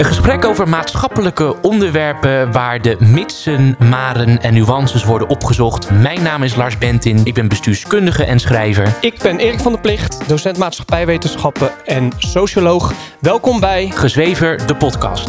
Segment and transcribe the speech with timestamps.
[0.00, 5.90] Een gesprek over maatschappelijke onderwerpen waar de mitsen, maren en nuances worden opgezocht.
[5.90, 8.96] Mijn naam is Lars Bentin, ik ben bestuurskundige en schrijver.
[9.00, 12.92] Ik ben Erik van der Plicht, docent maatschappijwetenschappen en socioloog.
[13.18, 15.28] Welkom bij Gezwever, de podcast.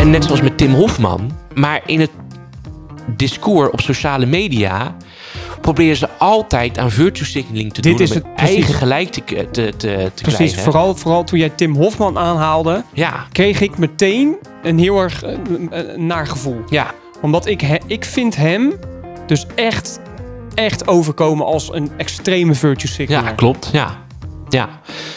[0.00, 2.10] En net zoals met Tim Hofman, maar in het
[3.16, 4.94] discours op sociale media
[5.60, 8.54] proberen ze altijd aan virtue signaling te Dit doen is om het precies.
[8.54, 10.62] eigen gelijk te, te, te, te Precies, krijgen.
[10.62, 15.32] vooral, vooral toen jij Tim Hofman aanhaalde, Ja, kreeg ik meteen een heel erg eh,
[15.70, 16.60] eh, naar gevoel.
[16.70, 16.90] ja,
[17.22, 18.72] Omdat ik, he- ik vind hem
[19.26, 20.00] dus echt,
[20.54, 23.28] echt overkomen als een extreme virtue signaler.
[23.28, 23.68] ja, klopt.
[23.72, 23.96] Ja.
[24.48, 24.68] ja.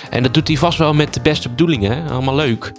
[0.10, 2.10] En dat doet hij vast wel met de beste bedoelingen.
[2.10, 2.72] Allemaal leuk.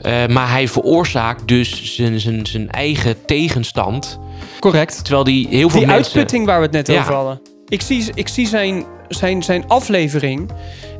[0.00, 4.18] Eh, maar hij veroorzaakt dus zijn, zijn, zijn eigen tegenstand.
[4.62, 5.04] Correct.
[5.04, 6.04] Terwijl die heel veel Die mensen...
[6.04, 7.00] uitputting waar we het net Ja.
[7.00, 7.40] over hadden.
[7.68, 10.50] Ik zie, ik zie zijn, zijn, zijn aflevering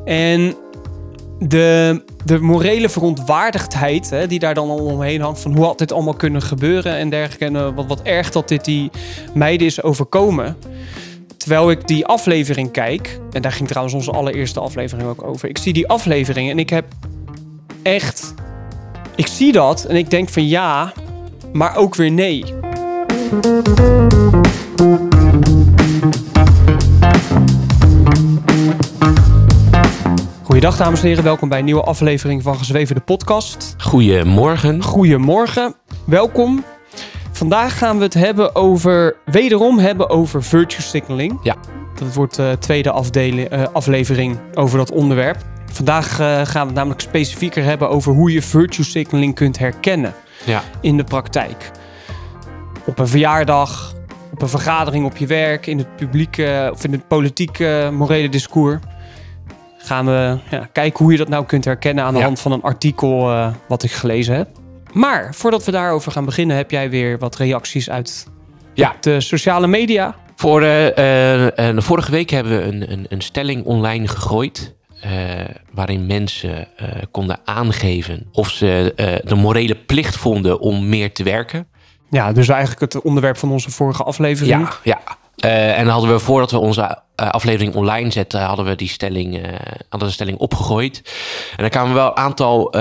[0.05, 0.55] en
[1.39, 5.39] de, de morele verontwaardigdheid hè, die daar dan al omheen hangt.
[5.39, 7.45] Van hoe had dit allemaal kunnen gebeuren en dergelijke.
[7.45, 8.91] En eh, wat, wat erg dat dit die
[9.33, 10.57] meiden is overkomen.
[11.37, 15.49] Terwijl ik die aflevering kijk, en daar ging trouwens onze allereerste aflevering ook over.
[15.49, 16.85] Ik zie die aflevering en ik heb
[17.83, 18.33] echt.
[19.15, 20.93] Ik zie dat en ik denk van ja,
[21.53, 22.43] maar ook weer nee.
[30.43, 33.75] Goeiedag dames en heren, welkom bij een nieuwe aflevering van Gezweven de podcast.
[33.77, 34.83] Goedemorgen.
[34.83, 35.75] Goedemorgen,
[36.05, 36.63] welkom.
[37.31, 41.39] Vandaag gaan we het hebben over, wederom hebben over virtue signaling.
[41.43, 41.55] Ja.
[41.99, 45.37] Dat wordt de tweede afdeling, eh, aflevering over dat onderwerp.
[45.71, 50.13] Vandaag eh, gaan we het namelijk specifieker hebben over hoe je virtue signaling kunt herkennen
[50.45, 50.63] Ja.
[50.81, 51.71] in de praktijk.
[52.85, 53.93] Op een verjaardag,
[54.31, 58.79] op een vergadering op je werk, in het publieke of in het politieke morele discours.
[59.77, 62.25] Gaan we ja, kijken hoe je dat nou kunt herkennen aan de Ja.
[62.25, 64.47] hand van een artikel eh, wat ik gelezen heb.
[64.93, 68.27] Maar voordat we daarover gaan beginnen, heb jij weer wat reacties uit
[68.73, 68.95] Ja.
[68.99, 70.15] de sociale media.
[70.35, 74.75] Voor, eh, vorige week hebben we een, een, een stelling online gegooid.
[75.73, 76.67] waarin mensen
[77.11, 78.93] konden aangeven of ze
[79.25, 81.67] de morele plicht vonden om meer te werken.
[82.13, 84.67] Ja, dus eigenlijk het onderwerp van onze vorige aflevering.
[84.67, 85.17] Ja, ja.
[85.35, 88.87] Eh, en dan hadden we voordat we onze eh, aflevering online zetten, hadden we die
[88.87, 89.53] stelling, eh,
[89.89, 91.01] hadden de stelling opgegooid.
[91.51, 92.73] En daar kwamen wel een aantal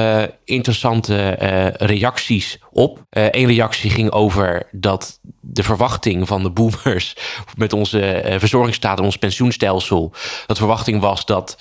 [0.44, 1.30] interessante
[1.76, 3.04] reacties op.
[3.10, 7.16] Eén reactie ging over dat de verwachting van de boomers
[7.56, 10.12] met onze verzorgingsstaat en ons pensioenstelsel,
[10.46, 11.56] dat verwachting was dat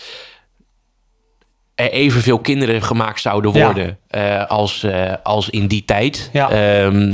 [1.90, 3.66] evenveel kinderen gemaakt zouden Ja.
[3.66, 6.30] worden eh, als, eh, als in die tijd.
[6.34, 6.50] Ja.
[6.50, 7.14] Ehm,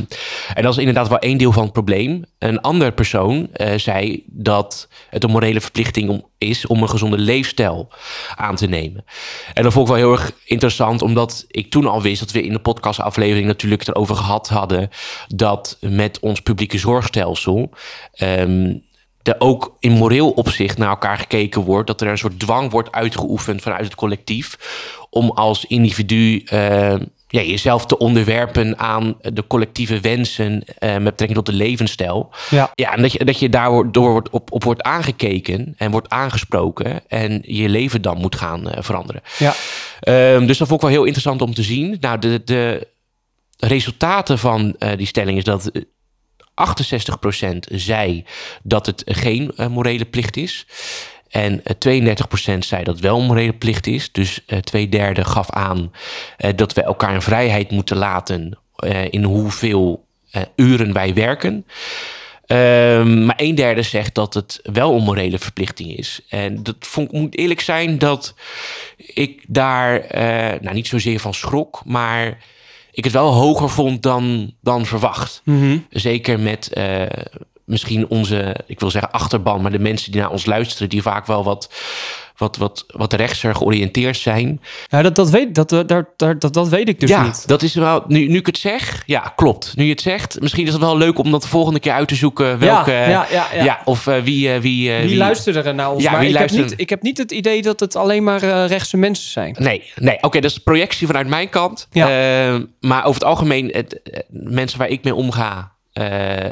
[0.53, 2.23] en dat is inderdaad wel één deel van het probleem.
[2.39, 7.17] Een andere persoon eh, zei dat het een morele verplichting om, is om een gezonde
[7.17, 7.89] leefstijl
[8.35, 9.05] aan te nemen.
[9.53, 12.43] En dat vond ik wel heel erg interessant, omdat ik toen al wist dat we
[12.43, 14.89] in de podcastaflevering natuurlijk erover gehad hadden
[15.27, 17.69] dat met ons publieke zorgstelsel.
[18.13, 18.73] ehm,
[19.27, 21.87] er ook in moreel opzicht naar elkaar gekeken wordt.
[21.87, 24.57] Dat er een soort dwang wordt uitgeoefend vanuit het collectief.
[25.09, 26.95] Om als individu eh,
[27.27, 30.63] ja, jezelf te onderwerpen aan de collectieve wensen.
[30.77, 32.29] eh, met betrekking tot de levensstijl.
[32.49, 32.71] Ja.
[32.75, 36.09] Ja, en dat je, dat je daar door wordt, op, op wordt aangekeken en wordt
[36.09, 37.01] aangesproken.
[37.07, 39.21] En je leven dan moet gaan eh, veranderen.
[39.37, 39.53] Ja.
[39.99, 41.97] Ehm, dus dat vond ik wel heel interessant om te zien.
[41.99, 42.87] Nou, de, de
[43.59, 45.71] resultaten van die stelling is dat
[46.57, 48.25] 68% zei
[48.63, 50.65] dat het geen eh, morele plicht is.
[51.29, 52.15] En eh,
[52.55, 54.11] 32% zei dat wel een morele plicht is.
[54.11, 55.91] Dus eh, twee derde gaf aan
[56.37, 61.65] eh, dat we elkaar in vrijheid moeten laten eh, in hoeveel eh, uren wij werken.
[62.45, 66.21] Ehm, maar een derde zegt dat het wel een morele verplichting is.
[66.29, 68.35] En dat vond, moet eerlijk zijn dat
[68.97, 72.37] ik daar eh, nou, niet zozeer van schrok, maar
[72.97, 75.41] ik het wel hoger vond dan, dan verwacht.
[75.43, 75.77] Mhm.
[75.89, 77.01] Zeker met eh,
[77.67, 81.25] misschien onze, ik wil zeggen achterban, maar de mensen die naar ons luisteren, die vaak
[81.25, 81.69] wel wat,
[82.37, 84.61] wat, wat, wat rechtser georiënteerd zijn.
[84.87, 87.47] Ja, dat, dat, weet, dat, dat, dat, dat, dat weet ik dus ja, niet.
[87.47, 89.73] dat is wel, nu, nu ik het zeg, ja, klopt.
[89.75, 92.07] Nu je het zegt, misschien is het wel leuk om dat de volgende keer uit
[92.07, 92.59] te zoeken.
[92.59, 93.81] Welke, ja, ja, ja, ja.
[93.85, 96.03] of eh, wie, eh, wie, eh, Wie luisterde er naar ons?
[96.03, 98.65] Ja, maar wie ik, heb niet, ik heb niet het idee dat het alleen maar
[98.65, 99.55] rechtse mensen zijn.
[99.59, 100.17] Nee, nee.
[100.21, 101.87] oké, dat is projectie vanuit mijn kant.
[101.91, 102.07] Ja.
[102.79, 105.75] Maar over het algemeen, het, mensen waar ik mee omga,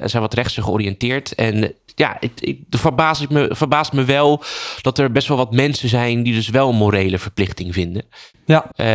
[0.09, 1.36] zijn wat rechtser georiënteerd.
[1.36, 2.31] En eh, ja, het,
[2.69, 4.44] het verbaast, ik me, verbaast me wel
[4.81, 8.03] dat er best wel wat mensen zijn die dus wel een morele verplichting vinden.
[8.45, 8.86] Ja, Eh,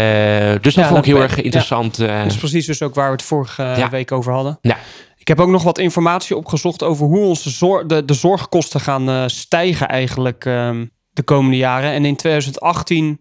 [0.63, 1.99] dus dat Ja, vond ik heel ben- erg interessant.
[1.99, 2.17] eh.
[2.23, 3.91] dat is precies dus ook waar we het vorige eh, Ja.
[3.91, 4.59] week over hadden.
[4.61, 4.79] ja,
[5.17, 9.09] Ik heb ook nog wat informatie opgezocht over hoe onze zor- de, de zorgkosten gaan
[9.09, 11.91] eh, stijgen eigenlijk ehm, de de komende jaren.
[11.93, 13.21] En in 2018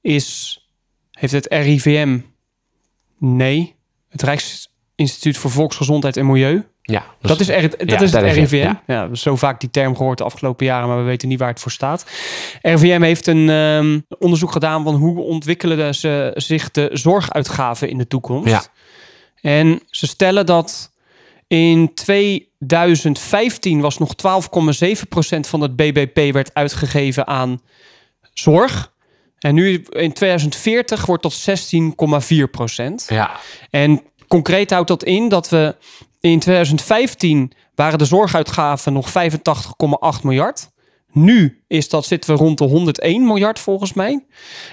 [0.00, 0.58] is,
[1.10, 2.18] heeft het RIVM,
[3.18, 3.74] nee,
[4.08, 4.22] het
[4.96, 6.64] Rijksinstituut voor Volksgezondheid en Milieu.
[6.82, 8.56] Ja, Dat is, er, dat ja, is het dat is het, RIVM.
[8.56, 8.62] ja.
[8.62, 8.80] Ja.
[8.86, 11.48] we hebben zo vaak die term gehoord de afgelopen jaren, maar we weten niet waar
[11.48, 12.06] het voor staat.
[12.62, 18.06] RIVM heeft een ehm, onderzoek gedaan van hoe ontwikkelen ze zich de zorguitgaven in de
[18.06, 18.48] toekomst.
[18.48, 18.62] Ja.
[19.40, 20.92] En ze stellen dat
[21.46, 27.60] in 2015 was nog 12,7% van het BBP werd uitgegeven aan
[28.32, 28.94] zorg.
[29.38, 33.06] En nu in 2040 wordt dat 16,4%.
[33.08, 33.30] Ja,
[33.70, 34.02] En
[34.36, 35.76] concreet houdt dat in dat we
[36.20, 39.14] in 2015 waren de zorguitgaven nog 85,8
[40.22, 40.70] miljard.
[41.12, 44.24] Nu is dat, zitten we rond de 101 miljard volgens mij.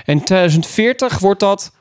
[0.06, 1.76] En in 2040 wordt dat 173,6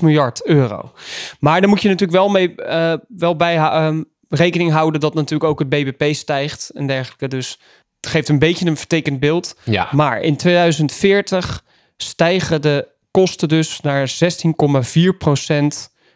[0.00, 0.92] miljard euro.
[1.40, 5.50] Maar daar moet je natuurlijk wel, mee, eh, wel bij ehm, rekening houden dat natuurlijk
[5.50, 7.28] ook het BBP stijgt en dergelijke.
[7.28, 7.58] Dus
[8.00, 9.56] het geeft een beetje een vertekend beeld.
[9.64, 9.88] ja.
[9.92, 11.64] Maar in 2040
[11.96, 14.16] stijgen de kosten dus naar 16,4%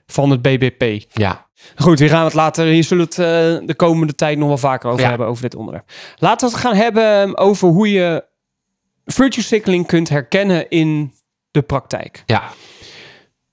[0.06, 1.04] van het BBP.
[1.12, 1.50] ja.
[1.76, 2.66] Goed, hier gaan we het later.
[2.66, 5.08] Hier zullen we het eh, de komende tijd nog wel vaker over Ja.
[5.08, 5.90] hebben, over dit onderwerp.
[6.16, 8.24] Laten we het gaan hebben over hoe je
[9.04, 11.12] virtue signaling kunt herkennen in
[11.50, 12.22] de praktijk.
[12.26, 12.50] ja.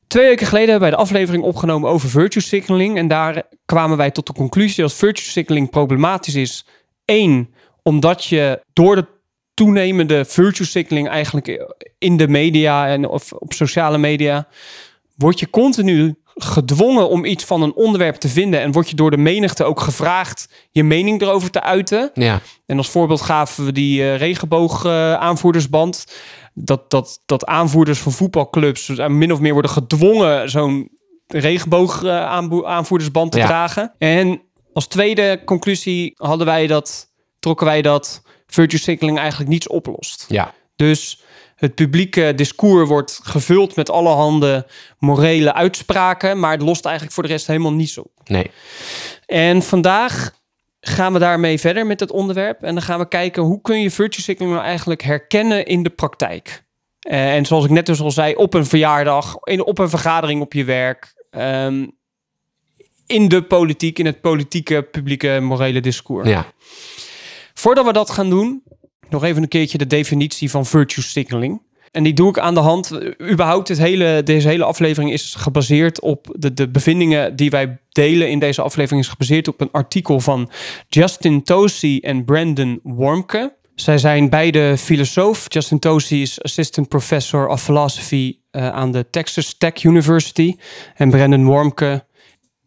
[0.08, 2.98] Twee weken geleden hebben wij de aflevering opgenomen over virtue signaling.
[2.98, 6.66] En daar kwamen wij tot de conclusie dat virtue signaling problematisch is.
[7.06, 7.54] Eén,
[7.84, 9.06] omdat je door de
[9.54, 14.48] toenemende virtue signaling eigenlijk in de media en of op sociale media
[15.16, 19.12] word je continu gedwongen om iets van een onderwerp te vinden en word je door
[19.12, 22.12] de menigte ook gevraagd je mening erover te uiten.
[22.14, 22.42] ja.
[22.66, 26.06] En als voorbeeld gaven we die eh, regenboog eh, aanvoerdersband.
[26.54, 30.90] Dat, dat, dat aanvoerders van voetbalclubs dus, min of meer worden gedwongen zo'n
[31.28, 32.26] regenboog eh,
[32.66, 33.46] aanvoerdersband te Ja.
[33.46, 33.94] dragen.
[33.98, 34.42] En
[34.74, 40.26] als tweede conclusie hadden wij dat, trokken wij dat virtue signaling eigenlijk niets oplost.
[40.28, 40.54] ja.
[40.76, 41.22] Dus
[41.60, 44.68] het publieke discours wordt gevuld met allerhande
[44.98, 48.12] morele uitspraken, maar het lost eigenlijk voor de rest helemaal niets op.
[48.26, 48.52] Nee.
[49.26, 50.32] En vandaag
[50.82, 52.64] gaan we daarmee verder met het onderwerp.
[52.64, 55.90] En dan gaan we kijken hoe kun je virtue signaling nou eigenlijk herkennen in de
[55.90, 56.64] praktijk.
[57.00, 60.42] Eh, en zoals ik net dus al zei, op een verjaardag, in, op een vergadering
[60.42, 61.88] op je werk, ehm,
[63.06, 66.30] in de politiek, in het politieke, publieke, morele discours.
[66.30, 66.46] Ja.
[67.54, 68.64] Voordat we dat gaan doen,
[69.10, 71.62] nog even een keertje de definitie van virtue signaling.
[71.92, 73.00] En die doe ik aan de hand.
[73.32, 78.30] Überhaupt, het hele, deze hele aflevering is gebaseerd op de, de bevindingen die wij delen
[78.30, 79.04] in deze aflevering.
[79.04, 80.50] Is gebaseerd op een artikel van
[80.88, 83.58] Justin Tosi en Brandon Wormke.
[83.76, 85.46] Zij zijn beide filosoof.
[85.48, 90.56] Justin Tosi is assistant professor of philosophy eh, aan de Texas Tech University.
[90.96, 92.06] En Brandon Wormke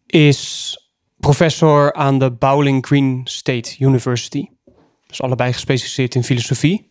[0.06, 0.76] is
[1.16, 4.46] professor aan de Bowling Green State University.
[5.12, 6.90] Dus allebei gespecialiseerd in filosofie.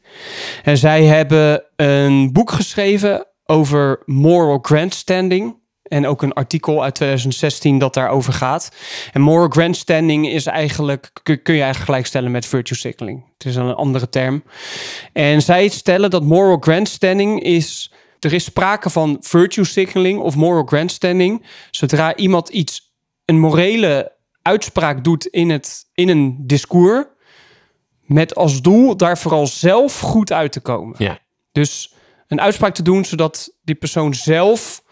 [0.64, 5.60] En zij hebben een boek geschreven over moral grandstanding.
[5.84, 8.72] En ook een artikel uit 2016 dat daarover gaat.
[9.12, 13.26] En moral grandstanding is eigenlijk, kun je eigenlijk gelijkstellen met virtue signaling.
[13.34, 14.44] Het is een andere term.
[15.14, 17.94] En zij stellen dat moral grandstanding is.
[18.20, 21.46] Er is sprake van virtue signaling of moral grandstanding.
[21.72, 22.94] Zodra iemand iets,
[23.26, 27.06] een morele uitspraak doet in, het, in een discours.
[28.14, 30.96] Met als doel daar vooral zelf goed uit te komen.
[30.98, 31.20] Ja.
[31.52, 31.94] Dus
[32.28, 34.84] een uitspraak te doen zodat die persoon zelf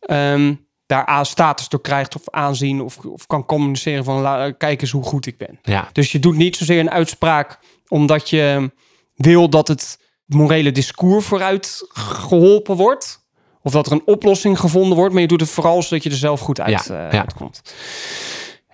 [0.00, 0.54] ehm,
[0.86, 4.90] daar aan status door krijgt of aanzien of, of kan communiceren van la, kijk eens
[4.90, 5.58] hoe goed ik ben.
[5.62, 5.88] Ja.
[5.92, 7.58] Dus je doet niet zozeer een uitspraak
[7.88, 8.70] omdat je
[9.14, 13.28] wil dat het morele discours vooruit geholpen wordt.
[13.62, 15.12] Of dat er een oplossing gevonden wordt.
[15.12, 17.18] Maar je doet het vooral zodat je er zelf goed uit, Ja, eh, ja.
[17.18, 17.62] uitkomt.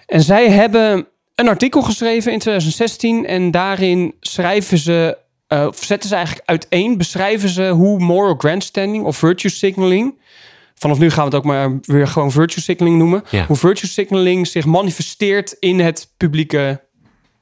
[0.07, 3.27] En zij hebben een artikel geschreven in 2016.
[3.27, 9.05] En daarin schrijven ze, eh, of zetten ze eigenlijk uiteen, beschrijven ze hoe moral grandstanding
[9.05, 10.19] of virtue signaling.
[10.75, 13.25] Vanaf nu gaan we het ook maar weer gewoon virtue signaling noemen.
[13.31, 13.47] Ja.
[13.47, 16.85] Hoe virtue signaling zich manifesteert in het publieke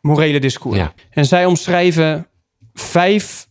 [0.01, 0.77] morele discours.
[0.77, 0.95] Ja.
[1.11, 2.27] En zij omschrijven
[2.75, 3.49] vijf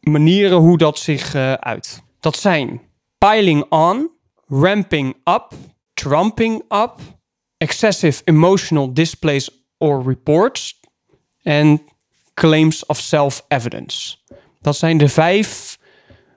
[0.00, 2.02] manieren hoe dat zich eh, uit.
[2.20, 2.80] Dat zijn
[3.18, 4.10] piling on,
[4.48, 5.52] ramping up,
[5.94, 6.94] trumping up,
[7.58, 10.80] excessive emotional displays or reports
[11.42, 11.82] en
[12.34, 14.16] claims of self-evidence.
[14.60, 15.78] Dat zijn de vijf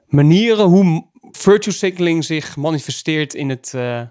[0.07, 4.01] manieren hoe virtue signaling zich manifesteert in het eh,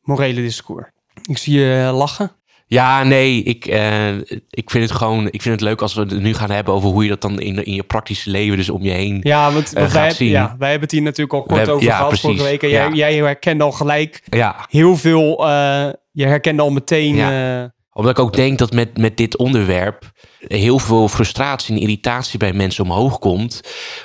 [0.00, 0.86] morele discours.
[1.22, 2.30] Ik zie je eh, lachen.
[2.68, 4.16] Ja, nee, ik, eh,
[4.50, 6.88] ik vind het gewoon, ik vind het leuk als we het nu gaan hebben over
[6.88, 9.20] hoe je dat dan in, in je praktische leven, dus om je heen.
[9.22, 10.28] Ja, want, gaat wij, hebben- zien.
[10.28, 12.26] ja, wij hebben het hier natuurlijk al kort hebben- over ja, gehad precies.
[12.26, 12.62] vorige week.
[12.62, 12.94] En jij, Ja.
[12.94, 14.22] jij herkende al gelijk
[14.70, 15.46] heel veel.
[16.16, 17.62] Je herkende al meteen Ja.
[17.62, 22.38] eh, Omdat ik ook denk dat met, met dit onderwerp heel veel frustratie en irritatie
[22.38, 23.60] bij mensen omhoog komt.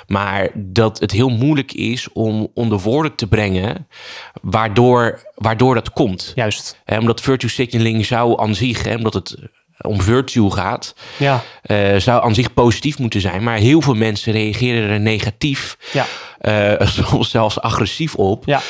[0.06, 3.88] Maar dat het heel moeilijk is om onder woorden te brengen
[4.42, 6.32] waardoor, waardoor dat komt.
[6.34, 6.80] Juist.
[6.98, 9.36] Omdat virtue signaling zou aan zich, omdat het
[9.82, 11.42] om virtue gaat, Ja.
[11.62, 13.42] eh, zou aan zich positief moeten zijn.
[13.42, 16.06] Maar heel veel mensen reageren er negatief, Ja.
[16.38, 18.42] eh, soms zelfs agressief op.
[18.46, 18.60] Ja.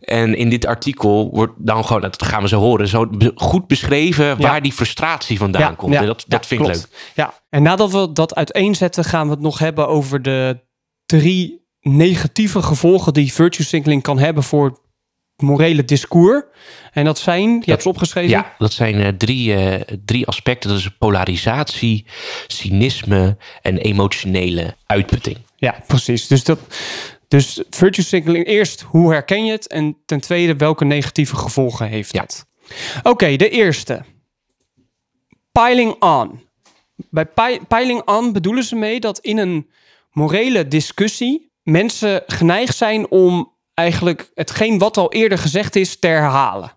[0.00, 4.40] En in dit artikel wordt dan gewoon, dat gaan we zo horen, zo goed beschreven
[4.40, 5.94] waar die frustratie vandaan komt.
[5.94, 6.84] en dat, dat vind ik leuk.
[7.14, 10.60] Ja, en nadat we dat uiteenzetten, gaan we het nog hebben over de
[11.06, 14.78] drie negatieve gevolgen die virtue signaling kan hebben voor
[15.40, 16.42] morele discours.
[16.92, 18.30] En dat zijn, je hebt ze opgeschreven.
[18.30, 20.70] Ja, dat zijn eh, drie, eh, drie aspecten.
[20.70, 22.06] Dat is polarisatie,
[22.46, 25.36] cynisme en emotionele uitputting.
[25.56, 26.26] Ja, precies.
[26.26, 26.58] Dus, dat,
[27.28, 29.66] dus virtue signaling, eerst hoe herken je het?
[29.68, 32.20] En ten tweede, welke negatieve gevolgen heeft Ja.
[32.22, 32.46] het?
[33.02, 34.02] Oké, de eerste.
[35.52, 36.40] Piling on.
[37.10, 39.70] Bij pi- piling on bedoelen ze mee dat in een
[40.12, 43.49] morele discussie mensen geneigd zijn om
[43.80, 46.72] eigenlijk hetgeen wat al eerder gezegd is te herhalen.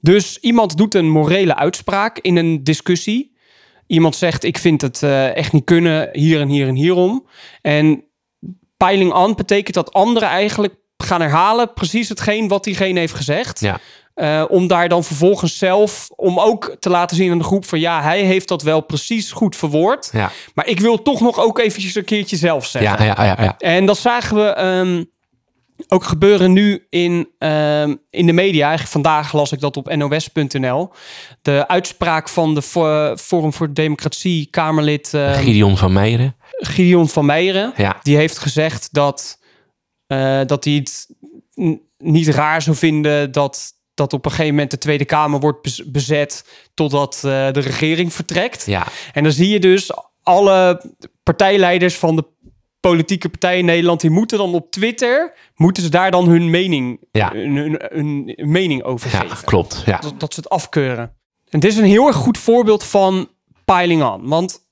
[0.00, 3.36] Dus iemand doet een morele uitspraak in een discussie.
[3.86, 7.26] Iemand zegt: Ik vind het eh, echt niet kunnen, hier en hier en hierom.
[7.62, 8.04] En
[8.76, 13.60] piling on betekent dat anderen eigenlijk gaan herhalen precies hetgeen wat diegene heeft gezegd.
[13.60, 13.78] Ja,
[14.14, 17.80] Eh, om daar dan vervolgens zelf, om ook te laten zien aan de groep van
[17.80, 20.10] ja, hij heeft dat wel precies goed verwoord.
[20.12, 23.04] ja, Maar ik wil toch nog ook eventjes een keertje zelf zeggen.
[23.04, 23.54] ja, ja, ja, ja.
[23.58, 25.04] En dat zagen we ehm,
[25.88, 28.60] ook gebeuren nu in, ehm, in de media.
[28.66, 30.90] Eigenlijk vandaag las ik dat op nos.nl.
[31.42, 36.36] De uitspraak van de Fo- Forum voor Democratie Kamerlid ehm, Gideon van Meijeren.
[36.50, 37.72] Gideon van Meijeren.
[37.76, 39.38] Ja, Die heeft gezegd dat,
[40.06, 41.06] eh, dat hij het
[41.98, 45.82] niet raar zou vinden dat, dat op een gegeven moment de Tweede Kamer wordt bez-
[45.90, 46.44] bezet
[46.74, 48.66] totdat eh, de regering vertrekt.
[48.66, 49.90] ja, En dan zie je dus
[50.22, 50.82] alle
[51.22, 52.24] partijleiders van de
[52.80, 57.00] politieke partijen in Nederland, die moeten dan op Twitter, moeten ze daar dan hun mening,
[57.12, 57.32] Ja.
[57.32, 59.82] hun, hun, hun mening over ja, geven klopt.
[59.86, 59.98] Ja.
[59.98, 61.16] dat, dat ze het afkeuren.
[61.48, 63.28] En dit is een heel erg goed voorbeeld van
[63.64, 64.28] piling on.
[64.28, 64.66] Want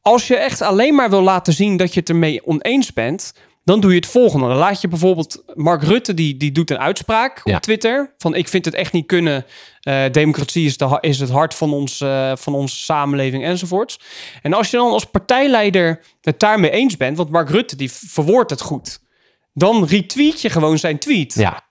[0.00, 3.34] als je echt alleen maar wil laten zien dat je het ermee oneens bent,
[3.70, 4.48] dan doe je het volgende.
[4.48, 7.54] Dan laat je bijvoorbeeld Mark Rutte, die, die doet een uitspraak Ja.
[7.56, 8.14] op Twitter.
[8.18, 9.44] Van ik vind het echt niet kunnen.
[9.80, 14.00] eh, democratie is, de, is het hart van, ons, eh, van onze samenleving enzovoorts.
[14.42, 18.50] En als je dan als partijleider het daarmee eens bent, want Mark Rutte die verwoordt
[18.50, 19.00] het goed.
[19.54, 21.34] Dan retweet je gewoon zijn tweet.
[21.34, 21.62] ja,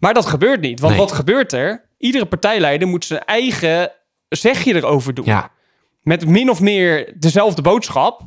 [0.00, 0.80] Maar dat gebeurt niet.
[0.80, 1.02] Want Nee.
[1.02, 1.88] wat gebeurt er?
[1.98, 3.92] Iedere partijleider moet zijn eigen
[4.28, 5.24] zegje erover doen.
[5.24, 5.50] ja,
[6.02, 8.20] Met min of meer dezelfde boodschap.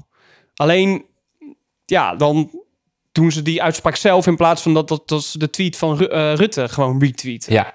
[0.55, 1.05] Alleen,
[1.85, 2.51] ja, dan
[3.12, 5.98] doen ze die uitspraak zelf in plaats van dat, dat, dat ze de tweet van
[5.98, 7.53] Ru- eh, Rutte gewoon retweeten.
[7.53, 7.74] ja.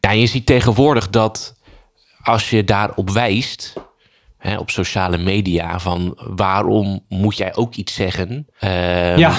[0.00, 1.54] Ja, je ziet tegenwoordig dat
[2.22, 3.72] als je daarop wijst,
[4.38, 8.46] hè, op sociale media, van waarom moet jij ook iets zeggen?
[8.58, 9.38] Ehm, Ja.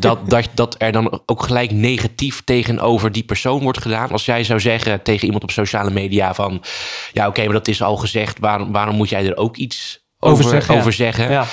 [0.00, 4.10] dat, dat, dat er dan ook gelijk negatief tegenover die persoon wordt gedaan.
[4.10, 6.62] Als jij zou zeggen tegen iemand op sociale media van,
[7.12, 10.44] ja oké, maar dat is al gezegd, waarom, waarom moet jij er ook iets over,
[10.44, 11.30] zeggen, over zeggen?
[11.30, 11.46] Ja.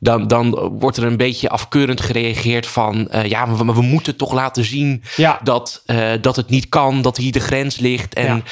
[0.00, 3.08] Dan, dan wordt er een beetje afkeurend gereageerd van...
[3.08, 5.40] eh, ja, maar we, moeten toch laten zien Ja.
[5.42, 8.14] dat, eh, dat het niet kan, dat hier de grens ligt.
[8.14, 8.42] En, Ja.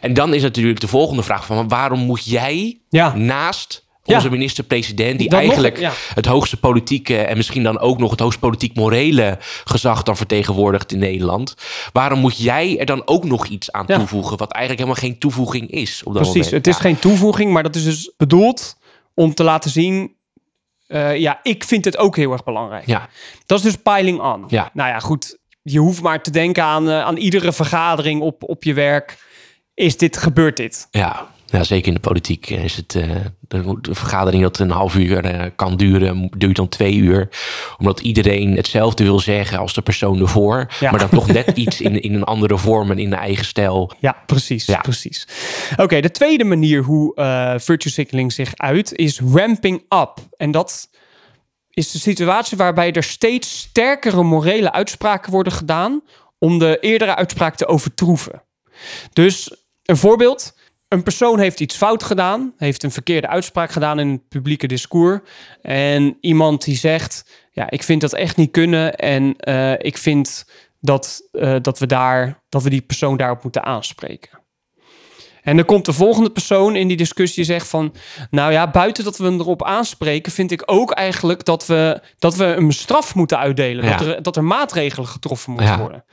[0.00, 1.68] en dan is natuurlijk de volgende vraag van...
[1.68, 3.14] waarom moet jij Ja.
[3.16, 5.18] naast onze minister-president...
[5.18, 7.16] die Dat eigenlijk het hoogste politieke...
[7.16, 10.02] en misschien dan ook nog het hoogst politiek-morele gezag...
[10.02, 11.54] dan vertegenwoordigt in Nederland...
[11.92, 14.36] waarom moet jij er dan ook nog iets aan toevoegen...
[14.36, 16.44] wat eigenlijk helemaal geen toevoeging is op dat Precies.
[16.44, 16.66] moment?
[16.66, 18.76] Het is geen toevoeging, maar dat is dus bedoeld
[19.14, 20.16] om te laten zien...
[20.86, 22.86] eh, ja, ik vind het ook heel erg belangrijk.
[22.86, 23.08] Ja,
[23.46, 24.44] Dat is dus piling on.
[24.48, 24.70] Ja.
[24.72, 25.38] Nou ja, goed.
[25.62, 29.18] Je hoeft maar te denken aan, eh, aan iedere vergadering op, op je werk.
[29.74, 30.88] Is dit, gebeurt dit?
[30.90, 34.94] Ja, ja, zeker in de politiek is het eh, de, de vergadering dat een half
[34.96, 37.28] uur eh, kan duren, duurt dan twee uur.
[37.78, 40.72] Omdat iedereen hetzelfde wil zeggen als de persoon ervoor.
[40.80, 40.90] Ja.
[40.90, 43.92] Maar dan toch net iets in, in een andere vorm en in een eigen stijl.
[43.98, 44.66] Ja, precies.
[44.66, 44.80] Ja.
[44.80, 45.28] precies.
[45.76, 50.12] Oké, de tweede manier hoe eh virtue signaling zich uit is ramping up.
[50.36, 50.88] En dat
[51.70, 56.02] is de situatie waarbij er steeds sterkere morele uitspraken worden gedaan
[56.38, 58.42] om de eerdere uitspraak te overtroeven.
[59.12, 59.50] Dus
[59.84, 60.54] een voorbeeld.
[60.94, 65.20] Een persoon heeft iets fout gedaan, heeft een verkeerde uitspraak gedaan in het publieke discours.
[65.62, 68.94] En iemand die zegt: Ja, ik vind dat echt niet kunnen.
[68.94, 70.44] En eh, ik vind
[70.80, 74.30] dat, eh, dat, we daar, dat we die persoon daarop moeten aanspreken.
[75.42, 77.94] En dan komt de volgende persoon in die discussie zegt van...
[78.30, 80.32] nou ja, buiten dat we hem erop aanspreken...
[80.32, 83.84] vind ik ook eigenlijk dat we, dat we hem straf moeten uitdelen.
[83.84, 83.96] Ja.
[83.96, 85.78] Dat, er, dat er maatregelen getroffen moeten Ja.
[85.78, 86.04] worden.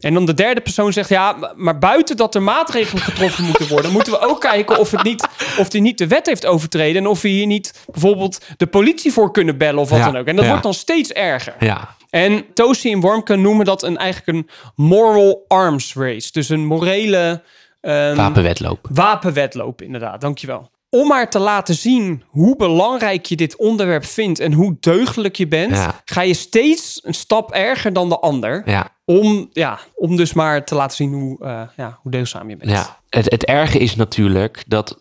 [0.00, 3.92] En dan de derde persoon zegt, ja, maar buiten dat er maatregelen getroffen moeten worden,
[3.92, 7.08] moeten we ook kijken of, het niet, of hij niet de wet heeft overtreden en
[7.08, 10.26] of we hier niet bijvoorbeeld de politie voor kunnen bellen of wat Ja, dan ook.
[10.26, 10.50] En dat ja.
[10.50, 11.54] wordt dan steeds erger.
[11.58, 16.32] Ja, En Tosi en Wormke noemen dat een, eigenlijk een moral arms race.
[16.32, 17.42] Dus een morele
[17.80, 18.88] ehm, wapenwetloop.
[18.90, 20.20] wapenwetloop, inderdaad.
[20.20, 20.70] Dankjewel.
[21.00, 25.46] Om maar te laten zien hoe belangrijk je dit onderwerp vindt en hoe deugdelijk je
[25.48, 26.00] bent, Ja.
[26.04, 28.62] ga je steeds een stap erger dan de ander.
[28.64, 32.56] Ja, Om, ja, om dus maar te laten zien hoe, eh, ja, hoe deugdzaam je
[32.56, 32.70] bent.
[32.70, 33.00] ja.
[33.08, 34.98] Het, het erge is natuurlijk dat...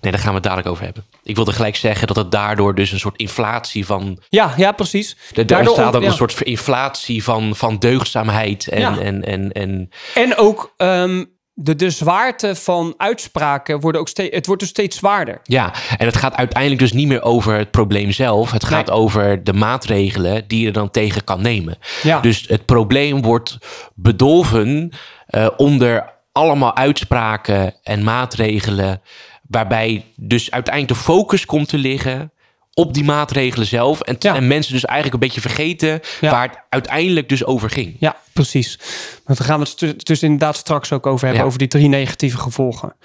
[0.00, 1.04] Nee, daar gaan we het dadelijk over hebben.
[1.22, 4.18] Ik wilde gelijk zeggen dat het daardoor dus een soort inflatie van...
[4.28, 5.16] ja, ja, precies.
[5.34, 6.08] Er daar staat ook ja.
[6.08, 8.98] een soort inflatie van, van deugdzaamheid en, Ja.
[8.98, 11.24] en, en, en En ook ehm,
[11.60, 15.40] de, de zwaarte van uitspraken worden ook steeds, het wordt dus steeds zwaarder.
[15.42, 18.50] Ja, en het gaat uiteindelijk dus niet meer over het probleem zelf.
[18.50, 18.96] Het gaat Nee.
[18.96, 21.78] over de maatregelen die je er dan tegen kan nemen.
[22.02, 22.20] Ja.
[22.20, 23.58] Dus het probleem wordt
[23.94, 24.92] bedolven
[25.26, 29.00] eh, onder allemaal uitspraken en maatregelen.
[29.48, 32.32] Waarbij dus uiteindelijk de focus komt te liggen
[32.78, 34.00] op die maatregelen zelf.
[34.00, 34.34] En, Ja.
[34.34, 36.30] en mensen dus eigenlijk een beetje vergeten Ja.
[36.30, 37.96] waar het uiteindelijk dus over ging.
[37.98, 38.78] Ja, precies.
[39.24, 41.46] Want daar gaan we het dus inderdaad straks ook over hebben, Ja.
[41.46, 42.96] over die drie negatieve gevolgen.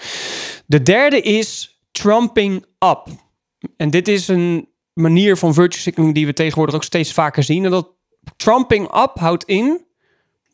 [0.66, 3.06] De derde is trumping up.
[3.78, 7.66] En dit is een manier van virtue signaling die we tegenwoordig ook steeds vaker zien.
[7.66, 7.90] En dat
[8.36, 9.86] trumping up houdt in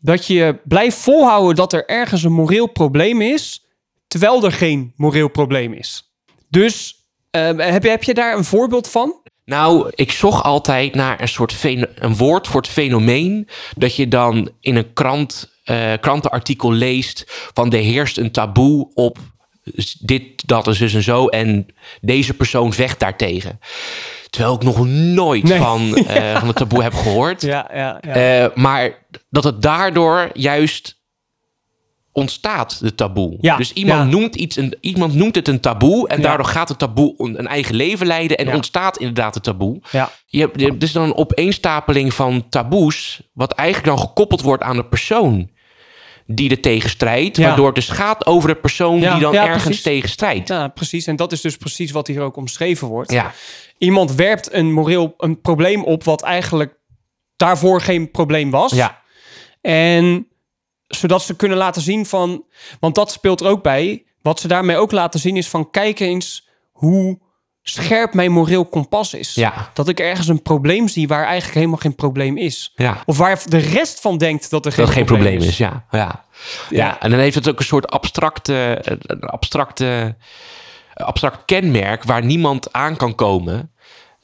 [0.01, 3.65] dat je blijft volhouden dat er ergens een moreel probleem is,
[4.07, 6.13] terwijl er geen moreel probleem is.
[6.49, 6.98] Dus
[7.31, 9.21] heb, je, heb je daar een voorbeeld van?
[9.45, 11.63] Nou, ik zocht altijd naar een soort
[11.95, 17.71] een woord voor het fenomeen dat je dan in een krant, eh, krantenartikel leest van
[17.71, 19.17] er heerst een taboe op
[19.99, 21.65] dit, dat is dus en zo en
[22.01, 23.59] deze persoon vecht daartegen.
[24.29, 25.57] Terwijl ik nog nooit Nee.
[25.57, 27.41] van, eh, van het taboe heb gehoord.
[27.41, 28.13] Ja, ja, ja.
[28.13, 30.98] Eh, maar dat het daardoor juist
[32.19, 33.37] ontstaat, de taboe.
[33.41, 34.17] Ja, dus iemand, ja.
[34.17, 36.07] noemt iets een, iemand noemt het een taboe...
[36.07, 36.23] en Ja.
[36.23, 38.37] daardoor gaat het taboe een een eigen leven leiden...
[38.37, 38.55] en Ja.
[38.55, 39.79] ontstaat inderdaad het taboe.
[39.91, 40.11] ja.
[40.25, 43.21] Je hebt, je hebt dus dan een opeenstapeling van taboes...
[43.33, 45.49] wat eigenlijk dan gekoppeld wordt aan de persoon
[46.25, 47.37] die er tegen strijdt...
[47.37, 47.47] Ja.
[47.47, 49.81] waardoor het dus gaat over de persoon Ja, die dan ja, ergens precies.
[49.81, 50.47] tegen strijdt.
[50.47, 51.07] Ja, precies.
[51.07, 53.11] En dat is dus precies wat hier ook omschreven wordt.
[53.11, 53.33] Ja,
[53.77, 56.77] Iemand werpt een moreel een probleem op wat eigenlijk
[57.35, 58.71] daarvoor geen probleem was.
[58.71, 59.01] ja,
[59.61, 60.27] En
[60.89, 62.43] zodat ze kunnen laten zien van,
[62.79, 64.03] want dat speelt er ook bij.
[64.21, 67.19] Wat ze daarmee ook laten zien is van, kijk eens hoe
[67.61, 69.35] scherp mijn moreel kompas is.
[69.35, 72.71] ja, Dat ik ergens een probleem zie waar eigenlijk helemaal geen probleem is.
[72.75, 73.01] ja.
[73.05, 75.85] Of waar de rest van denkt dat er geen, dat geen probleem is, ja.
[75.91, 75.97] ja.
[75.99, 76.25] Ja.
[76.69, 78.83] Ja, en dan heeft het ook een soort abstracte,
[79.19, 80.15] abstracte,
[80.93, 83.71] abstract kenmerk waar niemand aan kan komen.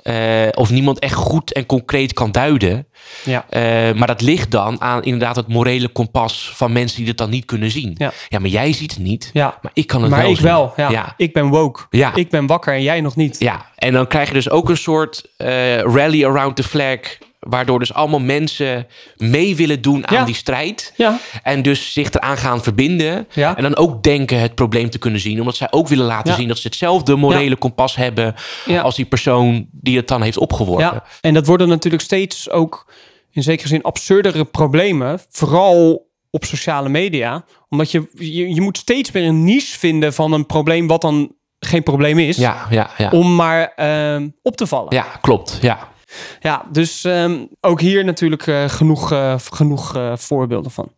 [0.05, 2.87] Eh, of niemand echt goed en concreet kan duiden.
[3.23, 3.45] Ja.
[3.49, 3.61] Eh,
[3.95, 7.45] maar dat ligt dan aan inderdaad het morele kompas van mensen die het dan niet
[7.45, 7.95] kunnen zien.
[7.97, 8.11] Ja.
[8.39, 9.29] maar jij ziet het niet.
[9.33, 9.57] Ja.
[9.61, 10.45] Maar ik kan het Maar wel ik zien.
[10.45, 10.73] wel.
[10.75, 10.89] Ja.
[10.89, 11.13] ja.
[11.17, 11.81] Ik ben woke.
[11.89, 12.15] Ja.
[12.15, 13.39] Ik ben wakker en jij nog niet.
[13.39, 16.99] Ja, en dan krijg je dus ook een soort eh, rally around the flag.
[17.45, 20.25] Waardoor dus allemaal mensen mee willen doen aan Ja.
[20.25, 20.93] die strijd.
[20.95, 21.19] Ja.
[21.43, 23.27] En dus zich eraan gaan verbinden.
[23.33, 23.57] Ja.
[23.57, 25.39] En dan ook denken het probleem te kunnen zien.
[25.39, 28.35] Omdat zij ook willen laten zien dat ze hetzelfde morele kompas hebben.
[28.81, 30.85] Als die persoon die het dan heeft opgeworpen.
[30.85, 32.93] Ja, en dat worden natuurlijk steeds ook
[33.31, 35.19] in zekere zin absurdere problemen.
[35.29, 37.45] Vooral op sociale media.
[37.69, 41.31] Omdat je, je, je moet steeds meer een niche vinden van een probleem wat dan
[41.59, 42.37] geen probleem is.
[42.37, 43.09] Ja, ja, ja.
[43.09, 44.93] Om maar ehm, op te vallen.
[44.95, 45.57] Ja, klopt.
[45.61, 45.93] Ja.
[46.39, 50.91] Ja, dus ehm, ook hier natuurlijk eh, genoeg, eh, genoeg eh, voorbeelden van.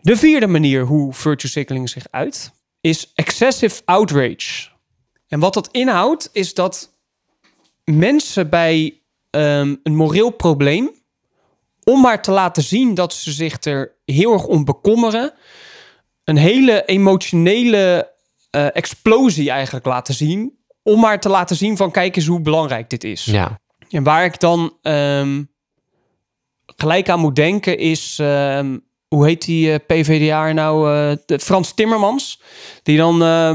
[0.00, 4.68] De vierde manier hoe virtue signaling zich uit is excessive outrage.
[5.28, 6.90] En wat dat inhoudt is dat
[7.84, 9.00] mensen bij
[9.30, 10.90] ehm, een moreel probleem,
[11.84, 15.32] om maar te laten zien dat ze zich er heel erg om bekommeren,
[16.24, 18.16] een hele emotionele
[18.50, 20.58] explosie eigenlijk laten zien.
[20.82, 23.24] Om maar te laten zien van kijk eens hoe belangrijk dit is.
[23.24, 23.60] ja.
[23.90, 25.42] En waar ik dan ehm,
[26.76, 30.94] gelijk aan moet denken is, ehm, hoe heet die eh, PVDA nou?
[30.94, 32.40] eh, de Frans Timmermans.
[32.82, 33.54] Die dan eh,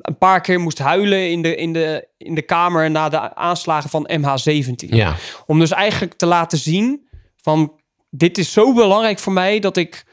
[0.00, 3.90] een paar keer moest huilen in de, in, de, in de Kamer na de aanslagen
[3.90, 4.74] van MH17.
[4.88, 5.16] ja.
[5.46, 7.72] Om dus eigenlijk te laten zien van
[8.10, 10.04] dit is zo belangrijk voor mij dat ik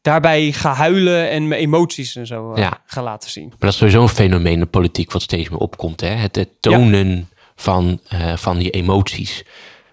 [0.00, 2.82] daarbij ga huilen en mijn emoties en zo Ja.
[2.86, 3.48] ga laten zien.
[3.48, 6.00] Maar dat is sowieso een fenomeen in de politiek wat steeds meer opkomt.
[6.00, 6.08] Hè?
[6.08, 7.28] Het, het tonen
[7.60, 9.44] van, eh, van die emoties.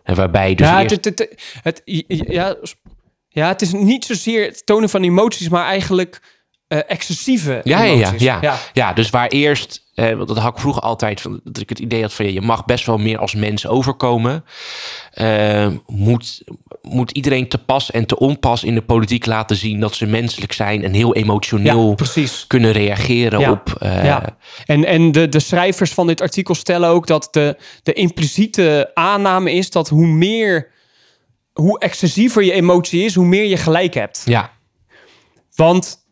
[0.04, 0.96] En waarbij dus ja, eerst...
[0.96, 2.56] het, het, het, ja,
[3.28, 6.22] ja, het is niet zozeer het tonen van emoties, maar eigenlijk
[6.68, 8.22] eh, excessieve Ja, ja, ja, emoties.
[8.22, 8.60] ja.
[8.74, 11.80] Ja, dus waar eerst eh, want dat had ik vroeger altijd, van, dat ik het
[11.80, 14.46] idee had van ja, je mag best wel meer als mens overkomen.
[15.12, 16.44] Eh, moet,
[16.82, 20.52] moet iedereen te pas en te onpas in de politiek laten zien dat ze menselijk
[20.52, 23.52] zijn en heel emotioneel Ja, kunnen reageren Ja.
[23.52, 23.76] op.
[23.80, 24.38] eh, ja.
[24.66, 29.54] En, en de, de schrijvers van dit artikel stellen ook dat de, de impliciete aanname
[29.54, 30.72] is dat hoe meer,
[31.54, 34.22] hoe excessiever je emotie is, hoe meer je gelijk hebt.
[34.26, 34.52] ja,
[35.56, 36.06] Want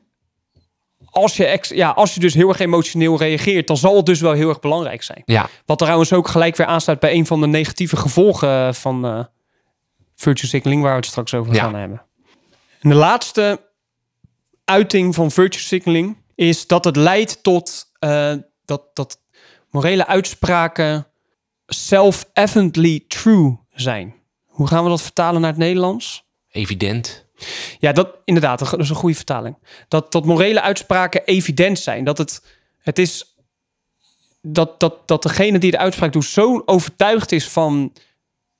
[1.15, 4.19] als je, ex, ja, als je dus heel erg emotioneel reageert, dan zal het dus
[4.21, 5.21] wel heel erg belangrijk zijn.
[5.25, 9.23] ja, Wat trouwens ook gelijk weer aansluit bij een van de negatieve gevolgen van eh
[10.15, 11.63] virtue signaling, waar we het straks over Ja.
[11.63, 12.01] gaan hebben.
[12.79, 13.61] En de laatste
[14.65, 18.33] uiting van virtue signaling is dat het leidt tot eh,
[18.65, 19.19] dat, dat
[19.69, 21.07] morele uitspraken
[21.67, 24.13] self-evidently true zijn.
[24.45, 26.23] Hoe gaan we dat vertalen naar het Nederlands?
[26.51, 27.24] evident.
[27.79, 29.57] Ja, dat inderdaad, dat is een goede vertaling.
[29.87, 32.03] Dat, dat morele uitspraken evident zijn.
[32.03, 32.41] Dat het,
[32.81, 33.35] het is
[34.41, 37.93] dat, dat, dat degene die de uitspraak doet zo overtuigd is van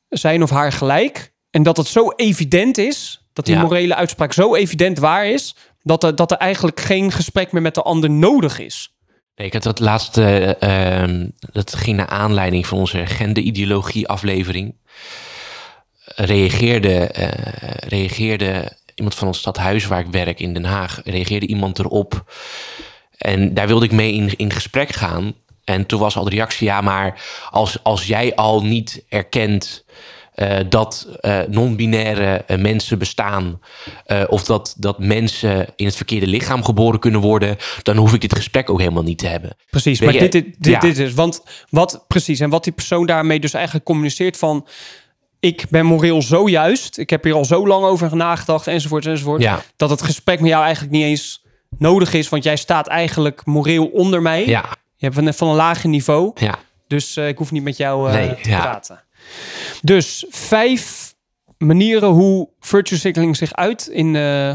[0.09, 1.33] zijn of haar gelijk.
[1.49, 3.61] En dat het zo evident is, dat die Ja.
[3.61, 7.75] morele uitspraak zo evident waar is, dat er, dat er eigenlijk geen gesprek meer met
[7.75, 8.93] de ander nodig is.
[9.35, 14.75] Nee, ik had dat laatste, ehm, dat ging naar aanleiding van onze genderideologie aflevering.
[16.15, 17.29] Reageerde, eh,
[17.89, 22.33] reageerde iemand van ons stadhuis waar ik werk in Den Haag, reageerde iemand erop.
[23.17, 25.33] En daar wilde ik mee in, in gesprek gaan.
[25.63, 29.85] En toen was al de reactie, ja, maar als, als jij al niet erkent
[30.33, 33.59] eh, dat eh, non-binaire mensen bestaan,
[34.27, 38.35] of dat, dat mensen in het verkeerde lichaam geboren kunnen worden, dan hoef ik dit
[38.35, 39.55] gesprek ook helemaal niet te hebben.
[39.69, 40.79] Precies, Weet maar je, dit, dit, dit, ja.
[40.79, 44.67] dit is, want wat precies, en wat die persoon daarmee dus eigenlijk communiceert van,
[45.45, 49.41] ik ben moreel zo juist, ik heb hier al zo lang over nagedacht, enzovoort, enzovoort,
[49.41, 49.61] Ja.
[49.75, 51.45] dat het gesprek met jou eigenlijk niet eens
[51.77, 54.45] nodig is, want jij staat eigenlijk moreel onder mij.
[54.47, 56.55] Ja, Je hebt van, van een lager niveau, ja,
[56.87, 58.59] dus eh, ik hoef niet met jou eh, Nee, te ja.
[58.61, 59.03] praten.
[59.81, 61.13] Dus vijf
[61.57, 64.49] manieren hoe virtue signaling zich uit in, eh,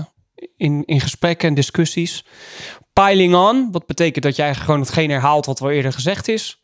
[0.57, 2.25] in, in gesprekken en discussies.
[2.93, 6.60] Piling on, wat betekent dat je eigenlijk gewoon hetgeen herhaalt wat wel eerder gezegd is.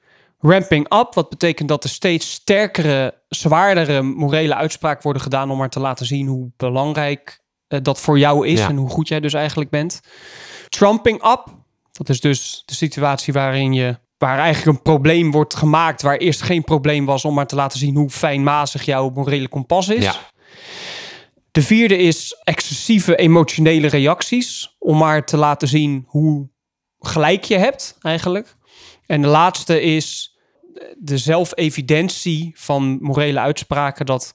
[0.50, 5.70] Ramping up, wat betekent dat er steeds sterkere, zwaardere morele uitspraken worden gedaan om maar
[5.70, 8.68] te laten zien hoe belangrijk eh, dat voor jou is Ja.
[8.68, 10.00] en hoe goed jij dus eigenlijk bent.
[10.68, 11.44] Trumping up,
[11.92, 16.42] dat is dus de situatie waarin je waar eigenlijk een probleem wordt gemaakt waar eerst
[16.42, 20.02] geen probleem was om maar te laten zien hoe fijnmazig jouw morele kompas is.
[20.04, 20.14] ja,
[21.50, 24.76] De vierde is excessieve emotionele reacties.
[24.78, 26.48] Om maar te laten zien hoe
[26.98, 28.56] gelijk je hebt, eigenlijk.
[29.06, 30.35] En de laatste is
[30.98, 34.06] de zelfevidentie van morele uitspraken.
[34.06, 34.34] Dat,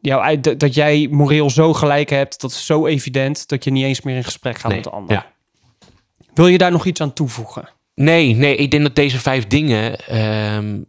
[0.00, 4.02] jou, dat jij moreel zo gelijk hebt, dat is zo evident dat je niet eens
[4.02, 5.14] meer in gesprek gaat nee, met de ander.
[5.14, 5.32] ja.
[6.34, 7.68] Wil je daar nog iets aan toevoegen?
[7.94, 10.80] Nee, nee, ik denk dat deze vijf dingen, ehm,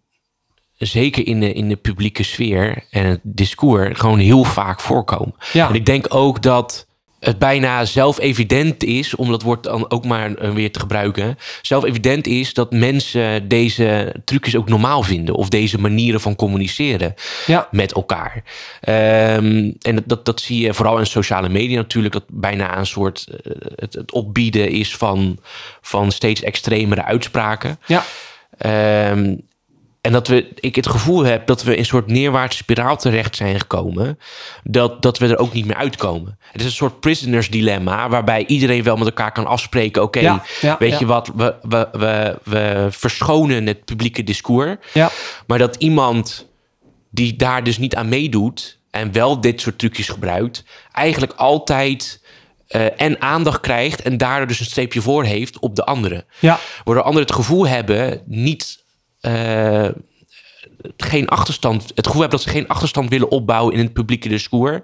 [0.78, 5.36] zeker in de, in de publieke sfeer en het discours, gewoon heel vaak voorkomen.
[5.54, 5.70] Ja.
[5.70, 6.88] En ik denk ook dat
[7.20, 12.28] het bijna zelf-evident is, om dat woord dan ook maar eh, weer te gebruiken, zelf-evident
[12.28, 17.14] is dat mensen deze trucjes ook normaal vinden of deze manieren van communiceren
[17.46, 17.68] Ja.
[17.72, 18.44] met elkaar.
[18.82, 22.86] Ehm, en dat, dat, dat zie je vooral in sociale media natuurlijk, dat bijna een
[22.86, 25.38] soort eh, het, het opbieden is van,
[25.82, 27.80] van steeds extremere uitspraken.
[27.86, 28.04] Ja.
[28.58, 29.36] Ehm,
[30.02, 33.36] en dat we, ik het gevoel heb dat we in een soort neerwaartse spiraal terecht
[33.36, 34.20] zijn gekomen.
[34.64, 36.38] Dat, dat we er ook niet meer uitkomen.
[36.52, 38.10] Het is een soort prisoners dilemma.
[38.10, 40.02] Waarbij iedereen wel met elkaar kan afspreken.
[40.02, 41.00] Oké, Ja, ja, weet ja.
[41.00, 44.76] je wat, we, we, we, we verschonen het publieke discours.
[44.94, 45.10] Ja.
[45.48, 46.48] Maar dat iemand
[47.10, 48.78] die daar dus niet aan meedoet.
[48.90, 50.64] En wel dit soort trucjes gebruikt.
[50.92, 52.22] Eigenlijk altijd
[52.68, 54.02] eh, en aandacht krijgt.
[54.02, 56.26] En daardoor dus een streepje voor heeft op de anderen.
[56.40, 56.60] Ja.
[56.84, 58.79] Waardoor anderen het gevoel hebben niet.
[59.22, 59.90] Eh,
[60.98, 64.80] geen achterstand, het gevoel hebben dat ze geen achterstand willen opbouwen in het publieke discours.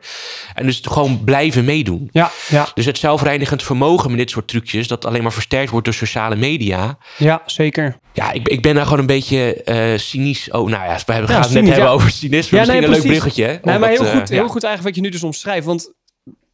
[0.54, 2.10] En dus gewoon blijven meedoen.
[2.12, 2.32] Ja.
[2.48, 2.68] Ja.
[2.74, 6.36] Dus het zelfreinigend vermogen met dit soort trucjes, dat alleen maar versterkt wordt door sociale
[6.36, 6.98] media.
[7.18, 7.98] Ja, zeker.
[8.14, 10.52] Ja, ik, ik ben daar gewoon een beetje eh cynisch.
[10.52, 11.92] Oh, nou ja, we hebben- gaan het net hebben ja.
[11.92, 12.58] over cynisme.
[12.58, 13.60] Misschien een leuk bruggetje.
[13.64, 14.50] Nee, maar heel eh, goed, heel ja.
[14.50, 15.66] goed eigenlijk wat je nu dus omschrijft.
[15.66, 15.94] Want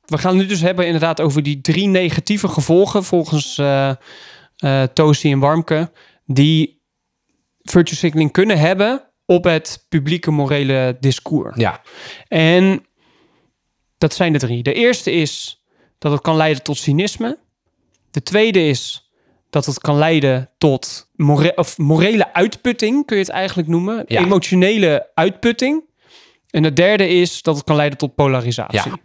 [0.06, 3.91] we gaan het nu dus hebben inderdaad over die drie negatieve gevolgen volgens eh
[4.62, 5.91] eh, Tosi en Warmke.
[6.26, 6.81] Die
[7.63, 11.58] virtue signaling kunnen hebben op het publieke morele discours.
[11.58, 11.82] Ja,
[12.28, 12.86] En
[13.97, 14.63] dat zijn de drie.
[14.63, 15.63] De eerste is
[15.97, 17.38] dat het kan leiden tot cynisme.
[18.12, 19.12] De tweede is
[19.50, 24.04] dat het kan leiden tot more of morele uitputting, kun je het eigenlijk noemen.
[24.08, 24.21] Ja.
[24.21, 25.84] Emotionele uitputting.
[26.50, 28.91] En de derde is dat het kan leiden tot polarisatie.
[28.91, 28.97] Ja.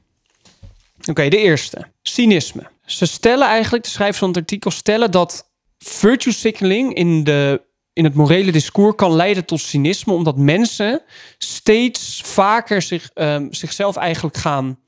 [1.10, 1.86] Oké, de eerste.
[2.02, 2.70] Cynisme.
[2.84, 7.62] Ze stellen eigenlijk, de schrijvers van het artikel stellen dat virtue signaling in, de,
[7.96, 11.02] in het morele discours kan leiden tot cynisme, omdat mensen
[11.38, 14.78] steeds vaker zich, ehm, zichzelf eigenlijk gaan,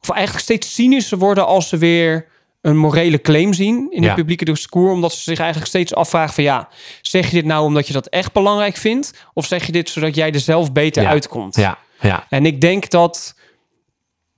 [0.00, 2.26] of eigenlijk steeds cynischer worden als ze weer
[2.60, 4.06] een morele claim zien in Ja.
[4.08, 6.68] het publieke discours, omdat ze zich eigenlijk steeds afvragen van ja,
[7.02, 10.14] zeg je dit nou omdat je dat echt belangrijk vindt, of zeg je dit zodat
[10.14, 11.08] jij er zelf beter Ja.
[11.08, 11.56] uitkomt?
[11.56, 13.34] Ja, ja, En ik denk dat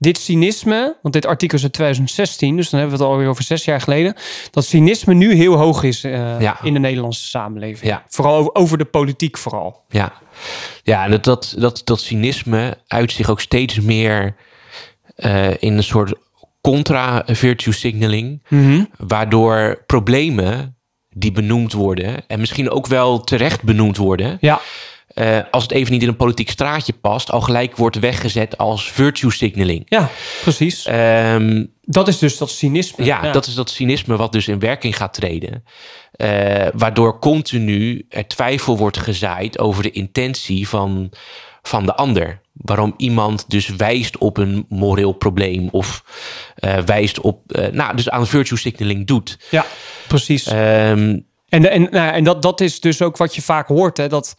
[0.05, 3.43] dit cynisme, want dit artikel is uit 2016, dus dan hebben we het alweer over
[3.43, 4.15] zes jaar geleden,
[4.51, 6.57] dat cynisme nu heel hoog is eh, Ja.
[6.63, 7.91] in de Nederlandse samenleving.
[7.91, 8.03] Ja.
[8.07, 9.83] Vooral over, de politiek vooral.
[9.89, 10.13] ja.
[10.83, 14.35] Ja, en dat, dat, dat, dat cynisme uit zich ook steeds meer
[15.15, 16.13] eh, in een soort
[16.61, 18.41] contra-virtue signaling.
[18.97, 20.77] Waardoor problemen
[21.09, 24.59] die benoemd worden, en misschien ook wel terecht benoemd worden, Ja,
[25.15, 28.91] eh, als het even niet in een politiek straatje past, al gelijk wordt weggezet als
[28.91, 29.83] virtue signaling.
[29.85, 30.09] ja
[30.41, 30.85] precies.
[30.85, 33.05] Ehm, dat is dus dat cynisme.
[33.05, 35.63] ja, dat is dat cynisme wat dus in werking gaat treden.
[36.11, 41.11] Eh, waardoor continu er twijfel wordt gezaaid over de intentie van,
[41.61, 42.41] van de ander.
[42.53, 46.03] Waarom iemand dus wijst op een moreel probleem of
[46.55, 49.39] eh, wijst op, nou, dus aan virtue signaling doet.
[49.51, 49.65] Ja,
[50.07, 50.45] precies.
[50.47, 54.07] Ehm, En, en, nou, en dat, dat is dus ook wat je vaak hoort, hè,
[54.07, 54.35] dat,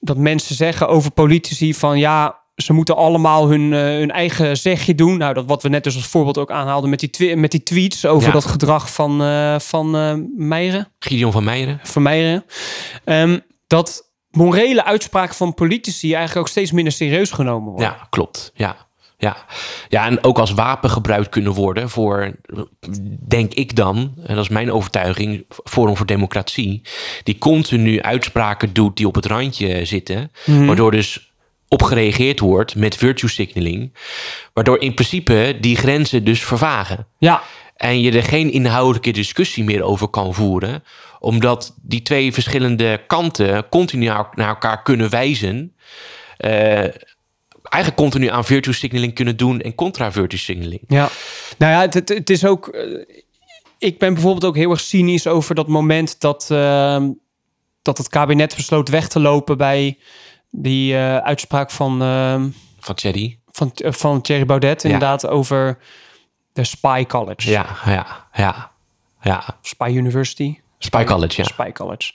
[0.00, 4.94] dat mensen zeggen over politici van ja, ze moeten allemaal hun, eh, hun eigen zegje
[4.94, 5.16] doen.
[5.18, 8.06] Nou, dat wat we net dus als voorbeeld ook aanhaalden met die, met die tweets
[8.06, 8.32] over Ja.
[8.32, 11.80] dat gedrag van, eh van eh Meijeren, Gideon van Meijeren.
[11.82, 12.44] van Meijeren.
[13.04, 17.86] Ehm, dat morele uitspraken van politici eigenlijk ook steeds minder serieus genomen worden.
[17.88, 18.50] Ja, klopt.
[18.54, 18.76] Ja.
[19.20, 19.36] Ja.
[19.88, 22.36] ja, en ook als wapen gebruikt kunnen worden voor,
[23.28, 26.82] denk ik dan, en dat is mijn overtuiging, Forum voor Democratie,
[27.22, 31.32] die continu uitspraken doet die op het randje zitten, waardoor dus
[31.68, 33.92] op gereageerd wordt met virtue signaling,
[34.52, 37.06] waardoor in principe die grenzen dus vervagen.
[37.18, 37.42] Ja,
[37.76, 40.82] En je er geen inhoudelijke discussie meer over kan voeren.
[41.18, 45.74] Omdat die twee verschillende kanten continu naar naar elkaar kunnen wijzen.
[46.36, 46.84] eh,
[47.70, 50.80] eigenlijk continu aan virtue signaling kunnen doen en contra virtue signaling.
[50.88, 51.08] Ja,
[51.58, 52.68] nou ja, het, het, het is ook.
[52.68, 53.04] eh,
[53.78, 57.08] ik ben bijvoorbeeld ook heel erg cynisch over dat moment dat, ehm,
[57.82, 59.98] dat het kabinet besloot weg te lopen bij
[60.50, 62.48] die eh, uitspraak van, ehm,
[62.80, 63.38] Van Thierry.
[63.52, 65.78] van, eh, van Thierry Baudet, inderdaad, over
[66.52, 67.50] de Spy College.
[67.50, 68.70] Ja, ja, ja.
[69.22, 70.58] Ja, Spy University.
[70.78, 71.44] Spy College, ja.
[71.44, 72.12] Spy College.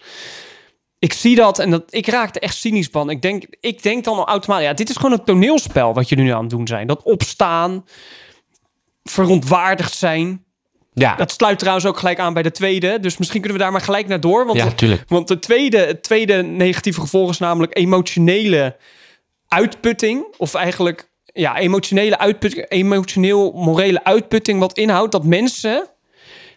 [0.99, 3.10] Ik zie dat en dat, ik raakte echt cynisch van.
[3.10, 6.23] Ik denk, ik denk dan al automatisch, ja, dit is gewoon een toneelspel wat jullie
[6.23, 6.88] nu aan het doen zijn.
[6.88, 7.86] Dat opstaan,
[9.03, 10.43] verontwaardigd zijn,
[10.93, 12.99] Ja, Dat sluit trouwens ook gelijk aan bij de tweede.
[12.99, 14.45] Dus misschien kunnen we daar maar gelijk naar door.
[14.45, 15.03] Want, ja tuurlijk.
[15.08, 18.77] want de tweede, het tweede negatieve gevolg is namelijk emotionele
[19.47, 20.25] uitputting.
[20.38, 24.60] Of eigenlijk ja, emotionele uitputting, emotioneel morele uitputting.
[24.60, 25.88] Wat inhoudt dat mensen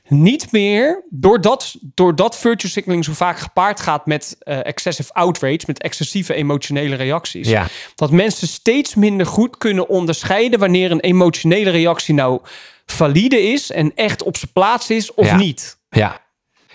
[0.08, 5.82] niet meer, doordat, doordat virtue signaling zo vaak gepaard gaat met eh, excessive outrage, met
[5.82, 7.66] excessieve emotionele reacties, Ja.
[7.94, 12.40] dat mensen steeds minder goed kunnen onderscheiden wanneer een emotionele reactie nou
[12.86, 15.36] valide is en echt op zijn plaats is of Ja.
[15.36, 15.78] niet.
[15.90, 16.26] Ja.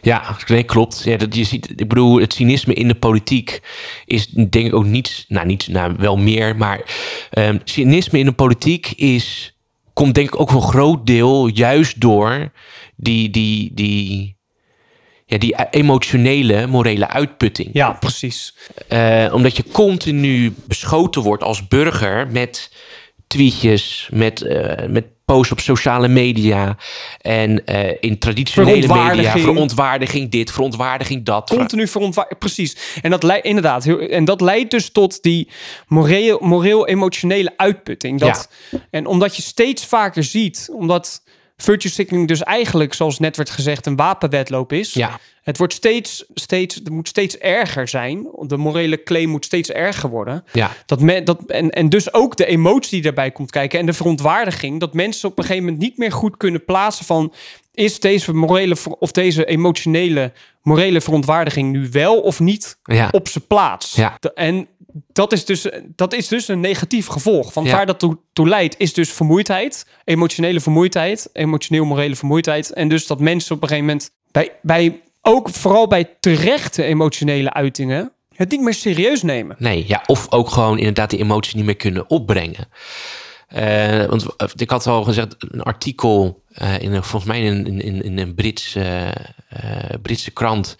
[0.01, 1.01] Ja, nee, klopt.
[1.03, 3.61] Ja, dat, je ziet, ik bedoel, het cynisme in de politiek
[4.05, 6.81] is denk ik ook niet, nou niet, nou wel meer, maar
[7.29, 9.55] ehm, cynisme in de politiek is,
[9.93, 12.51] komt denk ik ook voor een groot deel juist door
[12.95, 14.37] die, die, die,
[15.25, 17.69] ja, die emotionele, morele uitputting.
[17.73, 18.55] Ja, precies.
[18.87, 22.71] Eh, omdat je continu beschoten wordt als burger met
[23.27, 26.77] tweetjes, met, eh, met posts op sociale media
[27.21, 28.87] en eh, in traditionele media.
[28.87, 29.43] Verontwaardiging.
[29.45, 31.49] Verontwaardiging dit, verontwaardiging dat.
[31.49, 32.39] Continu verontwaardigd.
[32.39, 32.77] Precies.
[33.01, 33.83] En dat leidt inderdaad.
[33.83, 35.47] heel- En dat leidt dus tot die
[35.87, 38.19] moreel, moreel emotionele uitputting.
[38.19, 38.49] Dat,
[38.89, 41.23] En omdat je steeds vaker ziet, omdat
[41.63, 44.93] virtue signaling dus eigenlijk, zoals net werd gezegd, een wapenwedloop is.
[44.93, 48.27] Ja, Het wordt steeds, steeds, het moet steeds erger zijn.
[48.47, 50.43] De morele claim moet steeds erger worden.
[50.51, 53.85] ja, Dat men, dat, en, en dus ook de emotie die daarbij komt kijken en
[53.85, 54.79] de verontwaardiging.
[54.79, 57.33] Dat mensen op een gegeven moment niet meer goed kunnen plaatsen van...
[57.73, 63.07] is deze morele of deze emotionele morele verontwaardiging nu wel of niet ja.
[63.11, 63.95] op zijn plaats?
[63.95, 64.17] Ja.
[64.19, 64.67] De- En
[65.13, 67.53] dat is, dus, dat is dus een negatief gevolg.
[67.53, 67.71] Van Ja.
[67.71, 69.85] waar dat toe, toe leidt is dus vermoeidheid.
[70.03, 71.29] Emotionele vermoeidheid.
[71.33, 72.73] Emotioneel-morele vermoeidheid.
[72.73, 74.11] En dus dat mensen op een gegeven moment...
[74.31, 78.11] bij, bij ook vooral bij terechte emotionele uitingen...
[78.35, 79.55] het niet meer serieus nemen.
[79.59, 82.67] Nee, ja, of ook gewoon inderdaad die emotie niet meer kunnen opbrengen.
[83.53, 88.03] Eh, want eh, ik had al gezegd, een artikel eh, in volgens mij in, in,
[88.03, 88.77] in, een Brits,
[90.01, 90.77] Britse krant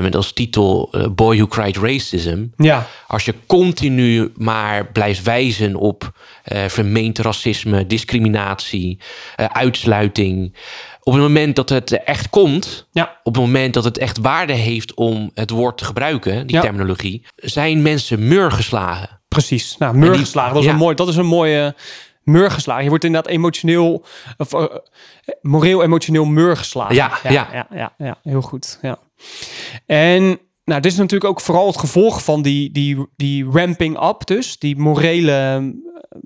[0.00, 2.44] met als titel Boy Who Cried Racism.
[2.56, 2.86] Ja.
[3.06, 6.12] Als je continu maar blijft wijzen op
[6.66, 9.00] vermeend racisme, discriminatie,
[9.36, 10.56] uitsluiting.
[11.02, 13.20] op het moment dat het echt komt, Ja.
[13.22, 16.62] op het moment dat het echt waarde heeft om het woord te gebruiken, die Ja.
[16.62, 19.16] terminologie, zijn mensen murgeslagen.
[19.28, 19.76] Precies.
[19.78, 20.74] Nou, murgeslagen, dat is, ja.
[20.74, 21.74] een mooi, dat is een mooie
[22.26, 22.82] murgeslagen.
[22.82, 24.04] Je wordt inderdaad emotioneel,
[24.36, 24.64] of, eh,
[25.40, 26.94] moreel emotioneel murgeslagen.
[26.94, 27.48] Ja, ja, ja.
[27.52, 28.78] ja, ja, ja, heel goed.
[28.82, 28.98] Ja.
[29.86, 34.26] En nou, dit is natuurlijk ook vooral het gevolg van die, die, die ramping up,
[34.26, 35.64] dus die morele eh,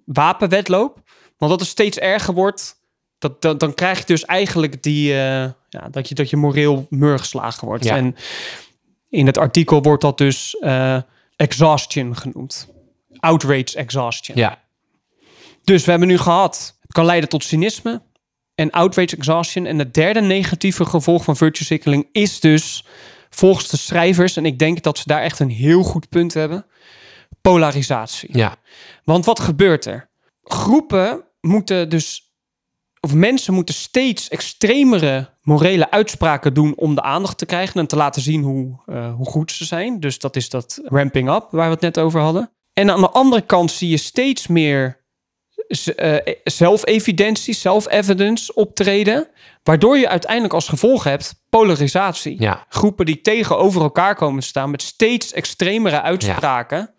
[0.05, 1.01] wapenwedloop.
[1.39, 2.81] Want dat het steeds erger wordt,
[3.19, 6.87] dat, dat, dan krijg je dus eigenlijk die, eh, ja, dat, je, dat je moreel
[6.91, 7.85] murgeslagen wordt.
[7.85, 7.97] Ja.
[7.97, 8.17] En
[9.09, 10.57] in het artikel wordt dat dus
[11.37, 12.69] exhaustion genoemd.
[13.19, 14.37] Outrage exhaustion.
[14.37, 14.59] Ja,
[15.65, 18.03] Dus we hebben nu gehad, het kan leiden tot cynisme
[18.55, 19.67] en outrage exhaustion.
[19.67, 22.85] En het derde negatieve gevolg van virtue signaling is dus,
[23.31, 26.67] volgens de schrijvers, en ik denk dat ze daar echt een heel goed punt hebben,
[27.41, 28.37] polarisatie.
[28.37, 28.57] ja,
[29.05, 30.11] Want wat gebeurt er?
[30.43, 32.35] Groepen moeten dus,
[33.01, 37.97] of mensen moeten steeds extremere morele uitspraken doen om de aandacht te krijgen en te
[37.97, 40.01] laten zien hoe, eh, hoe goed ze zijn.
[40.01, 42.51] Dus dat is dat ramping up waar we het net over hadden.
[42.73, 45.00] En aan de andere kant zie je steeds meer
[46.45, 49.29] zelfevidentie, self-evidence optreden,
[49.63, 52.37] waardoor je uiteindelijk als gevolg hebt polarisatie.
[52.39, 56.95] ja, Groepen die tegenover elkaar komen te staan met steeds extremere uitspraken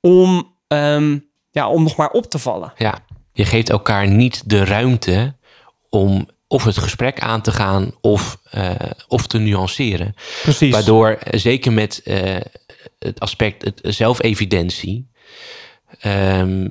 [0.00, 1.18] om, ehm,
[1.50, 2.72] ja, om nog maar op te vallen.
[2.76, 3.04] ja.
[3.32, 5.34] Je geeft elkaar niet de ruimte
[5.88, 8.70] om of het gesprek aan te gaan of, eh,
[9.08, 10.14] of te nuanceren.
[10.42, 10.72] Precies.
[10.72, 12.36] Waardoor, eh, zeker met eh,
[12.98, 15.10] het aspect het zelfevidentie,
[16.00, 16.68] ehm,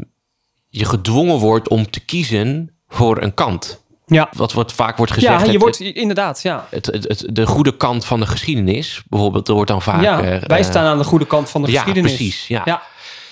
[0.78, 3.84] je gedwongen wordt om te kiezen voor een kant.
[4.06, 6.68] Ja, Wat, vaak wordt gezegd, ja je het, wordt inderdaad, ja.
[6.70, 10.02] het, het, het- de goede kant van de geschiedenis, bijvoorbeeld, er wordt dan vaak...
[10.02, 12.16] ja eh, wij staan aan de goede kant van de ja, geschiedenis.
[12.16, 12.48] precies.
[12.48, 12.62] Ja.
[12.66, 12.82] Ja,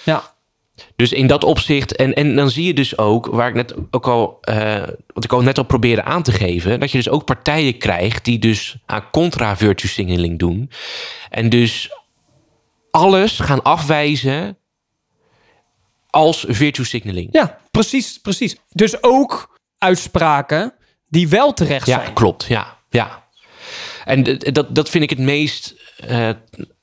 [0.04, 0.24] ja,
[0.96, 4.08] Dus in dat opzicht, en, en dan zie je dus ook, waar ik net ook
[4.08, 4.82] al, eh,
[5.14, 8.26] wat ik al net al probeerde aan te geven, dat je dus ook partijen krijgt
[8.26, 10.70] die dus aan contra-virtue signaling doen.
[11.30, 11.90] En dus
[12.92, 14.58] alles gaan afwijzen
[16.13, 17.28] als virtue signaling.
[17.32, 18.56] ja, precies, precies.
[18.69, 20.73] Dus ook uitspraken
[21.10, 22.13] die wel terecht Ja, zijn.
[22.13, 22.45] klopt.
[22.45, 23.23] Ja, ja.
[24.06, 26.30] En dat, dat vind ik het meest eh,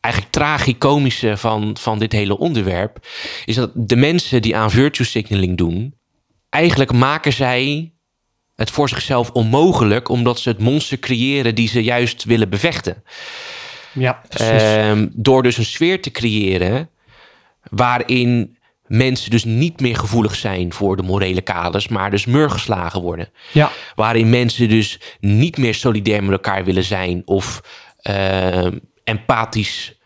[0.00, 3.06] eigenlijk tragicomische van, van dit hele onderwerp.
[3.44, 5.94] Is dat de mensen die aan virtue signaling doen,
[6.48, 7.92] eigenlijk maken zij
[8.56, 13.02] het voor zichzelf onmogelijk, omdat ze het monster creëren die ze juist willen bevechten.
[13.92, 14.62] Ja, precies.
[14.62, 16.90] Ehm, door dus een sfeer te creëren
[17.70, 18.58] waarin
[18.90, 23.28] mensen dus niet meer gevoelig zijn voor de morele kaders, maar dus murgeslagen worden.
[23.52, 27.62] ja, Waarin mensen dus niet meer solidair met elkaar willen zijn of
[28.00, 28.66] eh,
[29.04, 29.98] empathisch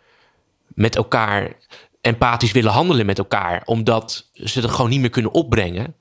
[0.66, 1.52] met elkaar,
[2.00, 5.94] empathisch willen handelen met elkaar, omdat ze het gewoon niet meer kunnen opbrengen.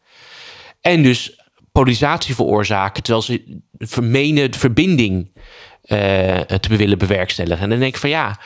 [0.81, 1.41] En dus
[1.71, 5.31] polarisatie veroorzaken, terwijl ze vermenen de verbinding
[5.83, 7.63] eh, te willen bewerkstelligen.
[7.63, 8.39] En dan denk ik van ja,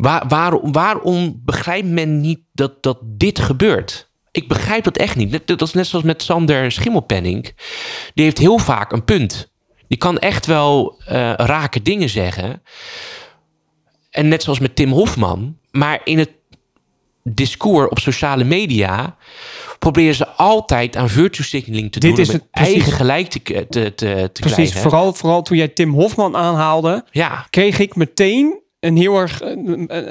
[0.00, 4.08] waar, waarom, waarom begrijpt men niet dat, dat dit gebeurt?
[4.30, 5.30] Ik begrijp dat echt niet.
[5.30, 7.54] Net- Dat is net zoals met Sander Schimmelpenning.
[8.14, 9.50] Die heeft heel vaak een punt.
[9.88, 12.62] Die kan echt wel eh rake dingen zeggen.
[14.10, 15.56] En net zoals met Tim Hofman.
[15.70, 16.30] Maar in het
[17.24, 19.16] discours op sociale media
[19.78, 23.40] proberen ze altijd aan virtue signaling te Dit doen is om het- eigen gelijk te,
[23.42, 24.54] te, te, te precies.
[24.54, 24.80] krijgen.
[24.80, 29.56] Vooral, vooral toen jij Tim Hofman aanhaalde, Ja, kreeg ik meteen een heel erg eh,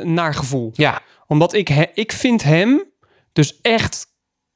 [0.03, 0.71] naar gevoel.
[0.73, 2.83] ja, Omdat ik, he- ik vind hem
[3.33, 4.05] dus echt,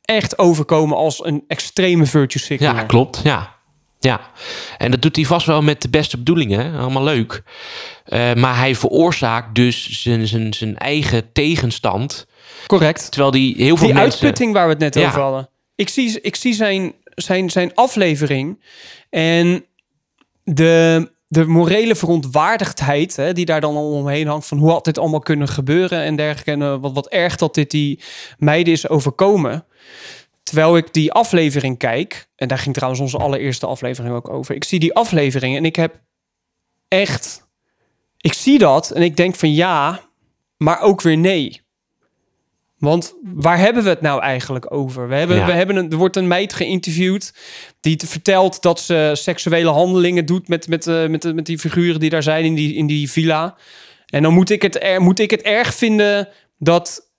[0.02, 2.82] echt overkomen als een extreme virtue signaler.
[2.82, 3.21] ja, klopt.
[3.23, 3.56] Ja.
[3.99, 4.21] ja.
[4.78, 6.80] En dat doet hij vast wel met de beste bedoelingen.
[6.80, 7.43] Allemaal leuk.
[8.06, 12.28] Eh, maar hij veroorzaakt dus zijn, zijn, zijn eigen tegenstand.
[12.67, 13.12] Correct.
[13.12, 14.12] Terwijl die heel veel Die mensen...
[14.12, 15.08] uitputting waar we het net Ja.
[15.08, 15.49] over hadden.
[15.76, 18.63] Ik zie, ik zie zijn, zijn, zijn aflevering
[19.10, 19.65] en
[20.43, 25.19] de, de morele verontwaardigdheid hè, die daar dan omheen hangt van hoe had dit allemaal
[25.19, 26.52] kunnen gebeuren en dergelijke.
[26.52, 28.00] En eh, wat, wat erg dat dit die
[28.38, 29.65] meiden is overkomen.
[30.43, 34.56] Terwijl ik die aflevering kijk, en daar ging trouwens onze allereerste aflevering ook over.
[34.56, 36.02] Ik zie die aflevering en ik heb
[36.88, 37.48] echt,
[38.17, 40.00] ik zie dat en ik denk van ja,
[40.58, 41.62] maar ook weer nee.
[42.84, 45.08] Want waar hebben we het nou eigenlijk over?
[45.08, 45.46] We hebben, Ja.
[45.46, 47.34] we hebben een, er wordt een meid geïnterviewd
[47.80, 51.99] die te vertelt dat ze seksuele handelingen doet met, met, eh, met, met die figuren
[51.99, 53.55] die daar zijn in die, in die villa.
[54.05, 57.12] En dan moet ik, het er, moet ik het erg vinden dat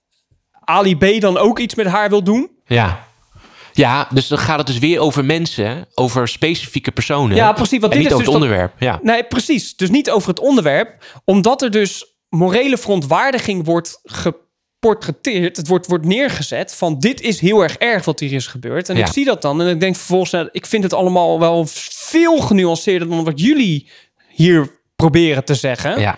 [0.63, 2.49] Ali B dan ook iets met haar wil doen.
[2.65, 3.05] Ja.
[3.73, 7.35] Ja, dus dan gaat het dus weer over mensen, over specifieke personen.
[7.35, 8.73] Ja, precies, want dit niet is over het dus onderwerp.
[8.79, 8.99] Ja.
[9.01, 9.75] Nee, precies.
[9.75, 13.99] Dus niet over het onderwerp, omdat er dus morele verontwaardiging wordt
[14.85, 18.89] geportretteerd, het wordt, wordt neergezet van dit is heel erg erg wat hier is gebeurd.
[18.89, 19.05] En Ja.
[19.05, 22.39] ik zie dat dan en ik denk vervolgens, nou, ik vind het allemaal wel veel
[22.39, 23.89] genuanceerder dan wat jullie
[24.29, 25.99] hier proberen te zeggen.
[25.99, 26.17] Ja,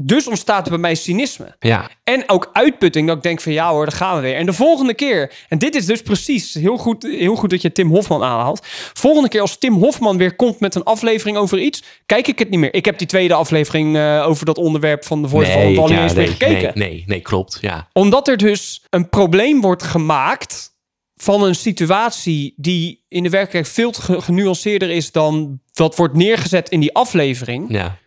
[0.00, 1.56] Dus ontstaat er bij mij cynisme.
[1.60, 4.34] ja, En ook uitputting, dat ik denk van ja hoor, daar gaan we weer.
[4.34, 7.72] En de volgende keer, en dit is dus precies heel goed, heel goed dat je
[7.72, 8.66] Tim Hofman aanhaalt.
[8.92, 12.50] Volgende keer als Tim Hofman weer komt met een aflevering over iets, kijk ik het
[12.50, 12.74] niet meer.
[12.74, 15.98] Ik heb die tweede aflevering eh, over dat onderwerp van de Voice nee, al niet
[15.98, 16.72] eens nee, meer gekeken.
[16.74, 17.58] nee, nee, nee, klopt.
[17.60, 20.76] Ja, Omdat er dus een probleem wordt gemaakt
[21.16, 26.80] van een situatie die in de werkelijkheid veel genuanceerder is dan wat wordt neergezet in
[26.80, 27.66] die aflevering.
[27.68, 27.98] ja.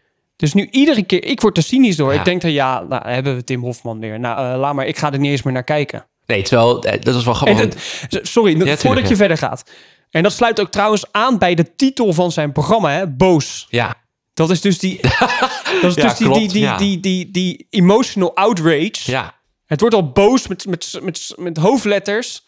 [0.41, 2.13] Dus nu iedere keer, ik word er cynisch door.
[2.13, 2.19] Ja.
[2.19, 4.19] Ik denk dan ja, nou hebben we Tim Hofman weer.
[4.19, 6.05] Nou, eh, laat maar, ik ga er niet eens meer naar kijken.
[6.25, 7.71] Nee, terwijl, eh, dat is wel gewoon...
[8.09, 9.63] sorry, voordat je verder gaat.
[10.09, 13.07] En dat sluit ook trouwens aan bij de titel van zijn programma, hè?
[13.07, 13.67] Boos.
[13.69, 13.95] Ja,
[14.33, 14.99] Dat is dus die,
[15.81, 19.11] dat is dus die, die, klopt, die, die, die, die emotional outrage.
[19.11, 19.35] ja,
[19.65, 22.45] Het wordt al boos met, met, met, met hoofdletters.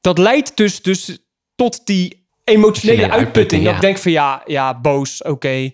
[0.00, 1.18] Dat leidt dus, dus
[1.54, 3.22] tot die emotionele Emotionele uitputting.
[3.26, 5.72] uitputting, Dat ik denk van ja, ja boos, oké.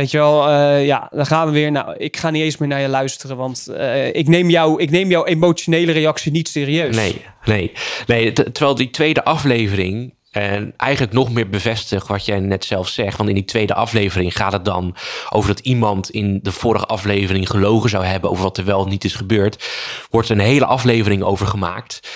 [0.00, 1.72] Weet je wel, eh, ja, dan gaan we weer.
[1.72, 4.90] Nou, ik ga niet eens meer naar je luisteren, want eh, ik, neem jou, ik
[4.90, 6.96] neem jouw emotionele reactie niet serieus.
[6.96, 7.72] nee, nee.
[8.06, 10.18] nee terwijl die tweede aflevering...
[10.30, 13.16] En eigenlijk nog meer bevestigt wat jij net zelf zegt.
[13.16, 14.96] Want in die tweede aflevering gaat het dan
[15.30, 19.04] over dat iemand in de vorige aflevering gelogen zou hebben over wat er wel niet
[19.04, 19.68] is gebeurd.
[20.10, 22.08] Wordt een hele aflevering over gemaakt.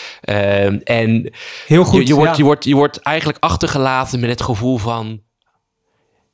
[0.85, 1.32] En
[1.66, 2.01] Heel goed.
[2.01, 2.37] je, je, wordt, ja.
[2.37, 5.20] je, wordt, je wordt eigenlijk achtergelaten met het gevoel van...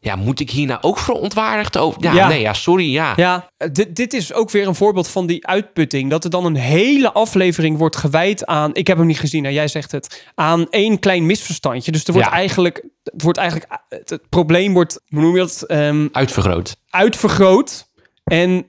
[0.03, 2.03] Ja, moet ik hier nou ook verontwaardigd over?
[2.03, 2.29] Ja, Ja.
[2.29, 3.13] nee, ja, sorry, ja.
[3.17, 6.11] Ja, dit, dit is ook weer een voorbeeld van die uitputting.
[6.11, 8.75] Dat er dan een hele aflevering wordt gewijd aan...
[8.75, 10.25] Ik heb hem niet gezien, jij zegt het.
[10.35, 11.93] Aan één klein misverstandje.
[11.93, 12.35] Dus er wordt Ja.
[12.35, 12.85] eigenlijk...
[13.05, 16.77] Het, wordt eigenlijk het, het probleem wordt, hoe noem je dat, Ehm, Uitvergroot.
[16.91, 17.89] uitvergroot.
[18.25, 18.67] En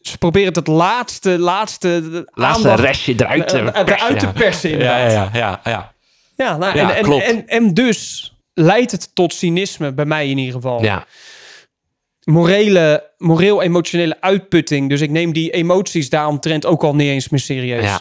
[0.00, 4.26] ze proberen het, laatste, laatste, Laatste aandacht restje eruit te eh, eh, persen, eruit te
[4.26, 4.32] ja.
[4.32, 5.12] persen, Ja, inderdaad.
[5.34, 5.92] ja, ja, ja, ja.
[6.36, 7.04] Ja, nou, Ja, en.
[7.22, 10.82] En, en dus leidt het tot cynisme, bij mij in ieder geval.
[10.82, 11.06] ja.
[12.24, 14.88] morele, moreel-emotionele uitputting.
[14.88, 17.84] Dus ik neem die emoties daaromtrent ook al niet eens meer serieus.
[17.84, 18.00] Ja.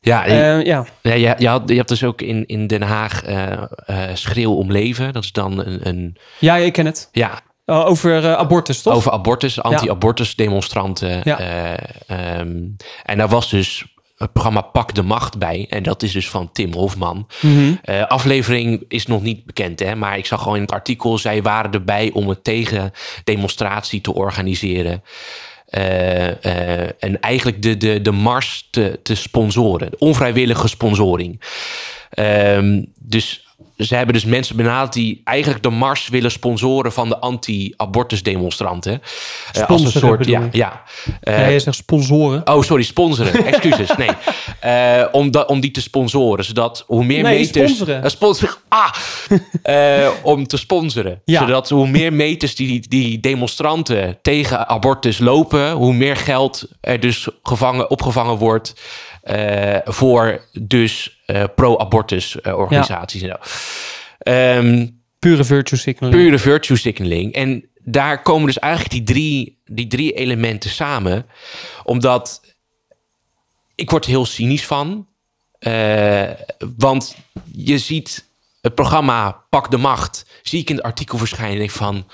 [0.00, 0.86] Ja, je, Eh, ja.
[1.02, 3.66] ja, je, je, had, je hebt dus ook in, in Den Haag eh, eh,
[4.14, 5.12] Schreeuw om Leven.
[5.12, 7.08] Dat is dan een, een ja, ik ken het.
[7.12, 8.94] ja, over abortus, toch?
[8.94, 11.20] over abortus, anti-abortus demonstranten.
[11.24, 11.38] Ja.
[11.38, 12.58] Eh, ehm,
[13.04, 13.84] en daar was dus
[14.20, 15.66] het programma Pak de Macht bij.
[15.68, 17.26] En dat is dus van Tim Hofman.
[17.40, 17.74] Mhm.
[17.82, 19.94] Eh, aflevering is nog niet bekend, hè?
[19.94, 21.18] maar ik zag gewoon in het artikel...
[21.18, 25.02] zij waren erbij om een tegendemonstratie te organiseren.
[25.66, 29.90] Eh, eh, en eigenlijk de, de, de mars te, te sponsoren.
[29.98, 31.40] Onvrijwillige sponsoring.
[32.10, 33.46] Ehm, dus
[33.76, 39.02] ze hebben dus mensen benaderd die eigenlijk de mars willen sponsoren van de anti-abortus demonstranten.
[39.52, 40.82] Eh, als een soort, ja, ja.
[41.48, 42.46] Je zegt sponsoren.
[42.48, 43.44] Oh, sorry, sponsoren.
[43.52, 43.90] Excuses.
[43.96, 44.10] Nee.
[44.60, 46.44] Eh, om, da- om die te sponsoren.
[46.44, 47.72] Zodat hoe meer Nee, meters.
[47.72, 48.10] sponsoren.
[48.10, 48.54] Sponsoren.
[48.68, 48.92] Ah!
[50.22, 51.20] Om te sponsoren.
[51.24, 51.40] Ja.
[51.40, 55.70] Zodat hoe meer meters die, die demonstranten tegen abortus lopen.
[55.72, 58.74] hoe meer geld er dus gevangen, opgevangen wordt.
[59.22, 63.36] Eh, voor dus eh, pro-abortus eh, organisaties en zo.
[64.18, 64.86] Ehm,
[65.18, 66.22] Pure virtue signaling.
[66.22, 67.32] pure virtue signaling.
[67.32, 71.26] En daar komen dus eigenlijk die drie, die drie elementen samen.
[71.84, 72.40] Omdat
[73.74, 75.08] ik word er heel cynisch van.
[76.76, 77.16] Want
[77.52, 78.28] je ziet
[78.60, 80.26] het programma Pak de Macht.
[80.42, 81.70] Zie ik in het artikel verschijnen.
[81.70, 82.06] van,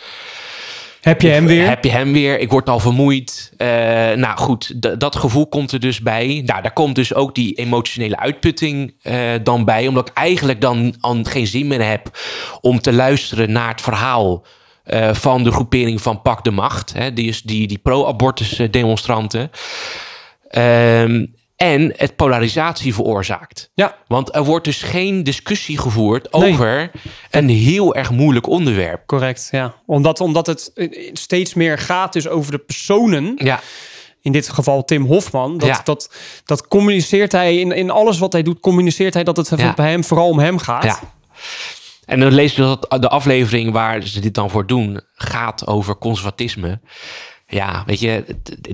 [1.06, 1.68] Heb je hem weer?
[1.68, 2.38] heb je hem weer?
[2.38, 3.52] Ik word al vermoeid.
[3.56, 3.68] Eh,
[4.12, 6.42] nou goed, dat gevoel komt er dus bij.
[6.46, 9.86] Nou, daar komt dus ook die emotionele uitputting eh, dan bij.
[9.86, 12.18] Omdat ik eigenlijk dan geen zin meer heb
[12.60, 14.44] om te luisteren naar het verhaal
[14.84, 16.92] eh, van de groepering van Pak de Macht.
[16.92, 19.50] Hè, die, is die, die pro-abortus demonstranten.
[20.50, 21.26] Ehm,
[21.56, 23.70] en het polarisatie veroorzaakt.
[23.74, 23.96] Ja.
[24.06, 26.52] Want er wordt dus geen discussie gevoerd Nee.
[26.52, 26.90] over
[27.30, 29.06] een heel erg moeilijk onderwerp.
[29.06, 29.74] Correct, ja.
[29.86, 33.32] Omdat, omdat het eh, steeds meer gaat dus over de personen.
[33.36, 33.60] Ja,
[34.22, 35.58] In dit geval Tim Hofman.
[35.58, 35.80] Dat, Ja.
[35.84, 39.74] dat, dat communiceert hij in, in alles wat hij doet, communiceert hij dat het Ja.
[39.74, 40.84] bij hem vooral om hem gaat.
[40.84, 40.98] Ja.
[42.04, 45.96] En dan lees je dat de aflevering waar ze dit dan voor doen gaat over
[45.98, 46.80] conservatisme.
[47.46, 48.24] Ja, weet je,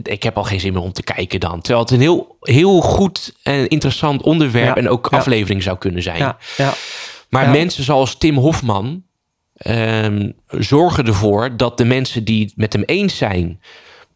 [0.03, 1.61] ik heb al geen zin meer om te kijken dan.
[1.61, 5.17] Terwijl het een heel, heel goed en interessant onderwerp Ja, en ook ja.
[5.19, 6.19] aflevering zou kunnen zijn.
[6.19, 6.75] ja, ja.
[7.29, 9.03] Maar mensen zoals Tim Hofman
[9.57, 13.61] ehm, zorgen ervoor dat de mensen die het met hem eens zijn,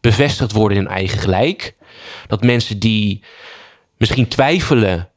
[0.01, 1.75] bevestigd worden in hun eigen gelijk.
[2.27, 3.23] Dat mensen die
[3.97, 5.09] misschien twijfelen,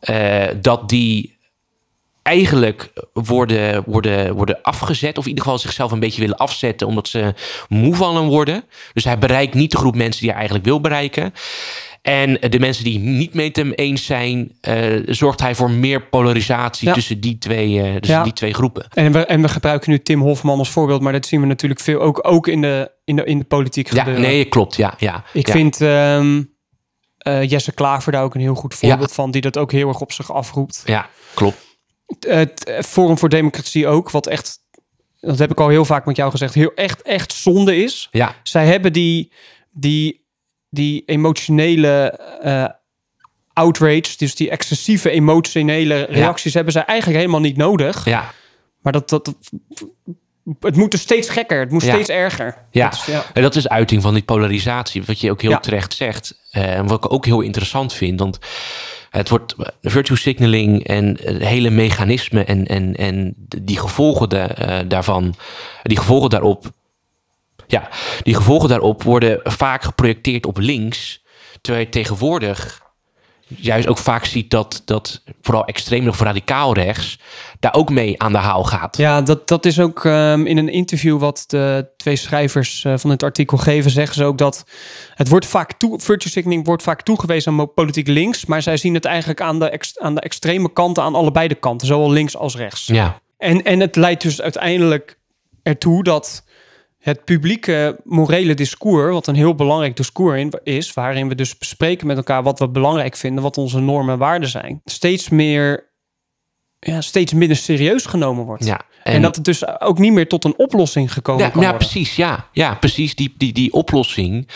[0.00, 1.38] eh, dat die
[2.22, 5.18] eigenlijk worden, worden, worden afgezet.
[5.18, 6.86] Of in ieder geval zichzelf een beetje willen afzetten.
[6.86, 7.34] Omdat ze
[7.68, 8.64] moe van hem worden.
[8.92, 11.32] Dus hij bereikt niet de groep mensen die hij eigenlijk wil bereiken.
[12.02, 16.88] En de mensen die niet met hem eens zijn, uh, zorgt hij voor meer polarisatie
[16.88, 16.94] Ja.
[16.94, 18.22] tussen, die twee, uh, tussen Ja.
[18.22, 18.86] die twee groepen.
[18.94, 21.80] En we, en we gebruiken nu Tim Hofman als voorbeeld, maar dat zien we natuurlijk
[21.80, 24.22] veel ook, ook in, de, in, de, in de politiek Ja, gebeuren.
[24.22, 24.76] nee, klopt.
[24.76, 25.24] Ja, ja.
[25.32, 25.52] Ik ja.
[25.52, 26.42] vind ehm,
[27.18, 30.00] eh, Jesse Klaver daar ook een heel goed voorbeeld van, die dat ook heel erg
[30.00, 30.82] op zich afroept.
[30.84, 31.70] Ja, klopt.
[32.20, 34.58] Het Forum voor Democratie ook, wat echt,
[35.20, 38.08] dat heb ik al heel vaak met jou gezegd, heel echt, echt zonde is.
[38.10, 39.32] Ja, Zij hebben die,
[39.70, 40.24] die,
[40.70, 42.64] die emotionele eh,
[43.52, 48.04] outrage, dus die excessieve emotionele reacties, hebben zij eigenlijk helemaal niet nodig.
[48.04, 48.30] ja.
[48.82, 49.34] Maar dat, dat,
[50.60, 51.92] het moet dus steeds gekker, het moet Ja.
[51.92, 52.56] steeds erger.
[52.70, 52.88] Ja.
[52.88, 53.24] Dat is- ja.
[53.32, 55.58] En dat is uiting van die polarisatie, wat je ook heel Ja.
[55.60, 56.38] terecht zegt.
[56.50, 58.38] Eh, En wat ik ook heel interessant vind, want
[59.12, 64.88] het wordt eh, virtue signaling en het hele mechanisme en, en, en die gevolgen eh,
[64.88, 65.34] daarvan,
[65.82, 66.70] die gevolgen daarop,
[67.66, 67.88] ja,
[68.22, 71.22] die gevolgen daarop worden vaak geprojecteerd op links,
[71.60, 72.81] terwijl tegenwoordig
[73.56, 77.18] juist ook vaak ziet dat, dat vooral extreem of radicaal rechts
[77.60, 78.96] daar ook mee aan de haal gaat.
[78.96, 83.10] Ja, dat, dat is ook ehm, in een interview wat de twee schrijvers eh, van
[83.10, 84.64] het artikel geven, zeggen ze ook dat
[85.14, 88.94] het wordt vaak toe, virtue signaling wordt vaak toegewezen aan politiek links, maar zij zien
[88.94, 92.36] het eigenlijk aan de, ex- aan de extreme kanten, aan allebei de kanten, zowel links
[92.36, 92.86] als rechts.
[92.86, 95.18] Ja, En, en het leidt dus uiteindelijk
[95.62, 96.44] ertoe dat
[97.02, 102.06] het publieke morele discours, wat een heel belangrijk discours in- is, waarin we dus bespreken
[102.06, 105.90] met elkaar wat we belangrijk vinden, wat onze normen en waarden zijn, steeds meer,
[106.78, 108.64] ja, steeds minder serieus genomen wordt.
[108.64, 108.80] ja.
[109.02, 111.78] En, dat het dus ook niet meer tot een oplossing gekomen Ja, kan worden.
[111.78, 112.16] precies.
[112.16, 113.14] Ja, ja, precies.
[113.14, 114.48] Die, die, die oplossing.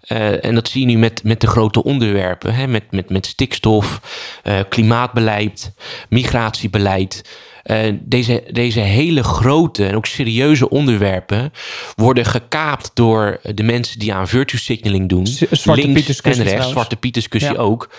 [0.00, 2.54] eh, en dat zie je nu met, met de grote onderwerpen.
[2.54, 4.00] Hè, met, met, met stikstof,
[4.42, 5.74] eh, klimaatbeleid,
[6.08, 7.22] migratiebeleid.
[7.64, 11.52] Eh, deze, deze hele grote en ook serieuze onderwerpen
[11.94, 15.26] worden gekaapt door de mensen die aan virtue signaling doen.
[15.26, 16.70] Zwarte links en rechts, trouwens.
[16.70, 17.58] Zwarte Piet discussie Ja.
[17.58, 17.90] ook.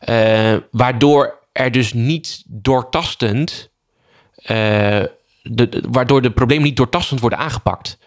[0.00, 3.70] Eh, waardoor er dus niet doortastend
[4.42, 4.56] eh,
[5.42, 7.98] de, de- waardoor de problemen niet doortastend worden aangepakt.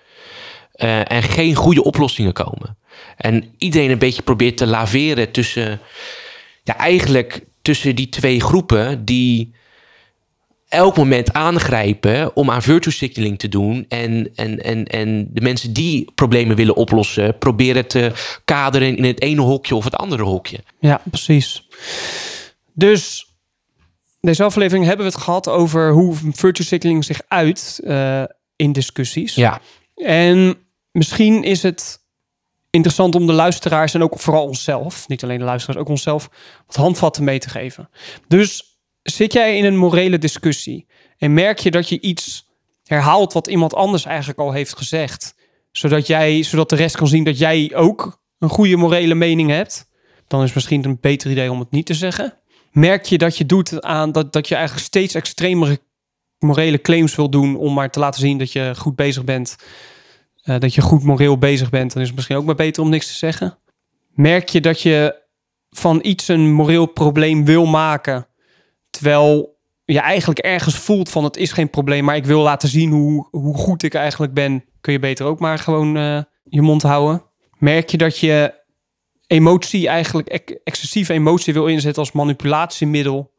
[1.04, 2.78] En geen goede oplossingen komen.
[3.18, 5.80] En iedereen een beetje probeert te laveren tussen.
[6.64, 9.54] Ja, eigenlijk tussen die twee groepen die
[10.72, 13.86] elk moment aangrijpen om aan virtue signaling te doen.
[13.90, 18.12] En, en, en, en de mensen die problemen willen oplossen, proberen te
[18.46, 20.60] kaderen in het ene hokje of het andere hokje.
[20.80, 21.68] Ja, precies.
[22.74, 23.26] Dus
[24.22, 28.24] deze aflevering hebben we het gehad over hoe virtue signaling zich uit eh,
[28.56, 29.36] in discussies.
[29.36, 29.62] Ja,
[29.96, 30.56] En
[30.92, 32.00] misschien is het
[32.70, 36.30] interessant om de luisteraars en ook vooral onszelf, niet alleen de luisteraars, ook onszelf,
[36.68, 37.90] wat handvatten mee te geven.
[38.28, 38.71] Dus
[39.04, 40.88] zit jij in een morele discussie
[41.18, 42.50] en merk je dat je iets
[42.84, 45.36] herhaalt wat iemand anders eigenlijk al heeft gezegd,
[45.72, 49.90] zodat, jij, zodat de rest kan zien dat jij ook een goede morele mening hebt,
[50.28, 52.38] dan is het misschien een beter idee om het niet te zeggen.
[52.72, 55.80] Merk je dat je doet aan dat, dat je eigenlijk steeds extremere
[56.40, 59.56] morele claims wil doen om maar te laten zien dat je goed bezig bent
[60.42, 62.90] eh, dat je goed moreel bezig bent, dan is het misschien ook maar beter om
[62.90, 63.58] niks te zeggen.
[64.14, 65.22] Merk je dat je
[65.70, 68.28] van iets een moreel probleem wil maken,
[68.92, 72.92] terwijl je eigenlijk ergens voelt van het is geen probleem, maar ik wil laten zien
[72.92, 76.82] hoe, hoe goed ik eigenlijk ben, kun je beter ook maar gewoon eh, je mond
[76.82, 77.24] houden.
[77.58, 78.54] Merk je dat je
[79.28, 83.32] emotie eigenlijk, ex- excessieve emotie wil inzetten als manipulatiemiddel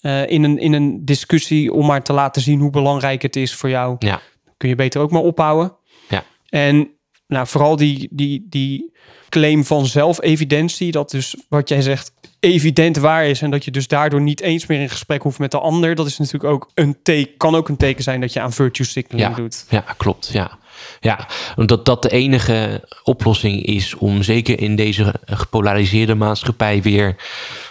[0.00, 3.54] eh, in, een, in een discussie om maar te laten zien hoe belangrijk het is
[3.54, 4.20] voor jou ja,
[4.56, 5.76] kun je beter ook maar ophouden.
[6.08, 6.24] Ja.
[6.48, 6.90] En
[7.26, 8.92] nou, vooral die, die, die
[9.28, 13.86] claim van zelfevidentie, dat dus wat jij zegt evident waar is en dat je dus
[13.88, 16.96] daardoor niet eens meer in gesprek hoeft met de ander, dat is natuurlijk ook een
[17.02, 19.36] teken, kan ook een teken zijn dat je aan virtue signaling Ja.
[19.36, 19.64] doet.
[19.68, 20.30] Ja, klopt.
[20.32, 20.58] Ja.
[21.00, 27.16] Ja, omdat dat de enige oplossing is om zeker in deze gepolariseerde maatschappij weer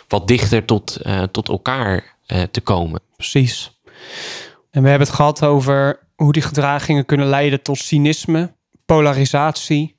[0.08, 3.02] wat dichter tot, eh, tot elkaar eh, te komen.
[3.16, 3.72] Precies.
[4.72, 8.54] En we hebben het gehad over hoe die gedragingen kunnen leiden tot cynisme,
[8.86, 9.99] polarisatie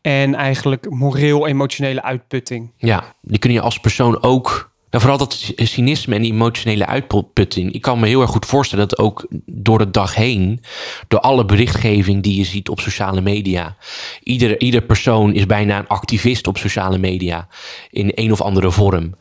[0.00, 2.72] en eigenlijk moreel-emotionele uitputting.
[2.76, 4.70] Ja, die kun je als persoon ook.
[4.90, 7.72] Nou, vooral dat cy- cynisme en die emotionele uitputting.
[7.72, 10.60] Ik kan me heel erg goed voorstellen dat ook door de dag heen,
[11.08, 13.76] door alle berichtgeving die je ziet op sociale media,
[14.22, 17.48] ieder, ieder persoon is bijna een activist op sociale media
[17.90, 19.14] in een of andere vorm.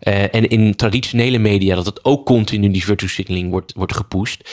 [0.00, 4.50] Eh, en in traditionele media, dat het ook continu die virtue signaling wordt, wordt gepusht.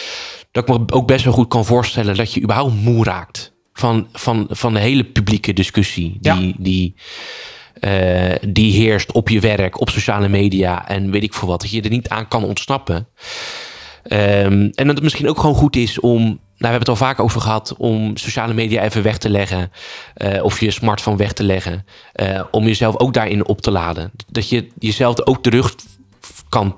[0.51, 4.07] Dat ik me ook best wel goed kan voorstellen dat je überhaupt moe raakt van,
[4.13, 6.53] van, van de hele publieke discussie die, Ja.
[6.57, 6.95] die,
[7.79, 11.61] eh, die heerst op je werk, op sociale media en weet ik veel wat.
[11.61, 13.07] Dat je er niet aan kan ontsnappen.
[14.03, 17.19] Ehm, en dat het misschien ook gewoon goed is om we hebben het al vaak
[17.19, 19.71] over gehad om sociale media even weg te leggen.
[20.13, 21.85] eh, of je smartphone weg te leggen.
[22.13, 24.11] eh, om jezelf ook daarin op te laden.
[24.27, 25.75] Dat je jezelf er ook de rug
[26.49, 26.75] kan.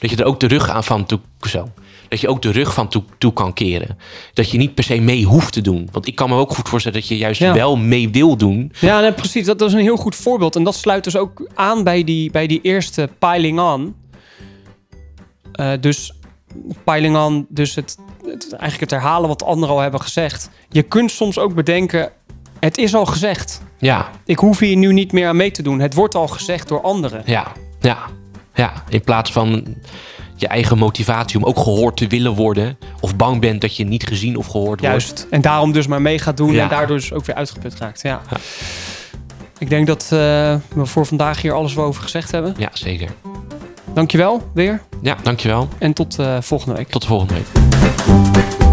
[0.00, 1.20] Dat je er ook de rug aan van toe.
[1.48, 1.68] Zo.
[2.14, 3.98] Dat je ook de rug van toe, toe kan keren.
[4.34, 5.88] Dat je niet per se mee hoeft te doen.
[5.92, 7.52] Want ik kan me ook goed voorstellen dat je juist Ja.
[7.54, 8.72] wel mee wil doen.
[8.80, 9.46] Ja, nee, precies.
[9.46, 10.56] Dat, dat is een heel goed voorbeeld.
[10.56, 13.94] En dat sluit dus ook aan bij die, bij die eerste piling on.
[15.52, 16.12] Eh, dus
[16.84, 20.50] piling on, dus het, het, eigenlijk het herhalen wat anderen al hebben gezegd.
[20.68, 22.10] Je kunt soms ook bedenken,
[22.60, 23.62] het is al gezegd.
[23.78, 25.80] Ja, Ik hoef hier nu niet meer aan mee te doen.
[25.80, 27.22] Het wordt al gezegd door anderen.
[27.26, 27.98] ja, ja.
[28.56, 29.74] Ja, in plaats van
[30.36, 32.78] je eigen motivatie om ook gehoord te willen worden.
[33.00, 34.82] Of bang bent dat je niet gezien of gehoord wordt.
[34.82, 35.26] Juist.
[35.30, 36.62] En daarom dus maar mee gaat doen Ja.
[36.62, 38.02] en daardoor dus ook weer uitgeput raakt.
[38.02, 38.20] Ja.
[39.58, 42.54] Ik denk dat eh, we voor vandaag hier alles over gezegd hebben.
[42.58, 43.08] Ja, zeker.
[43.94, 45.68] Dankjewel weer Ja, dankjewel.
[45.78, 46.88] en tot eh, volgende week.
[46.88, 48.63] Tot de volgende week.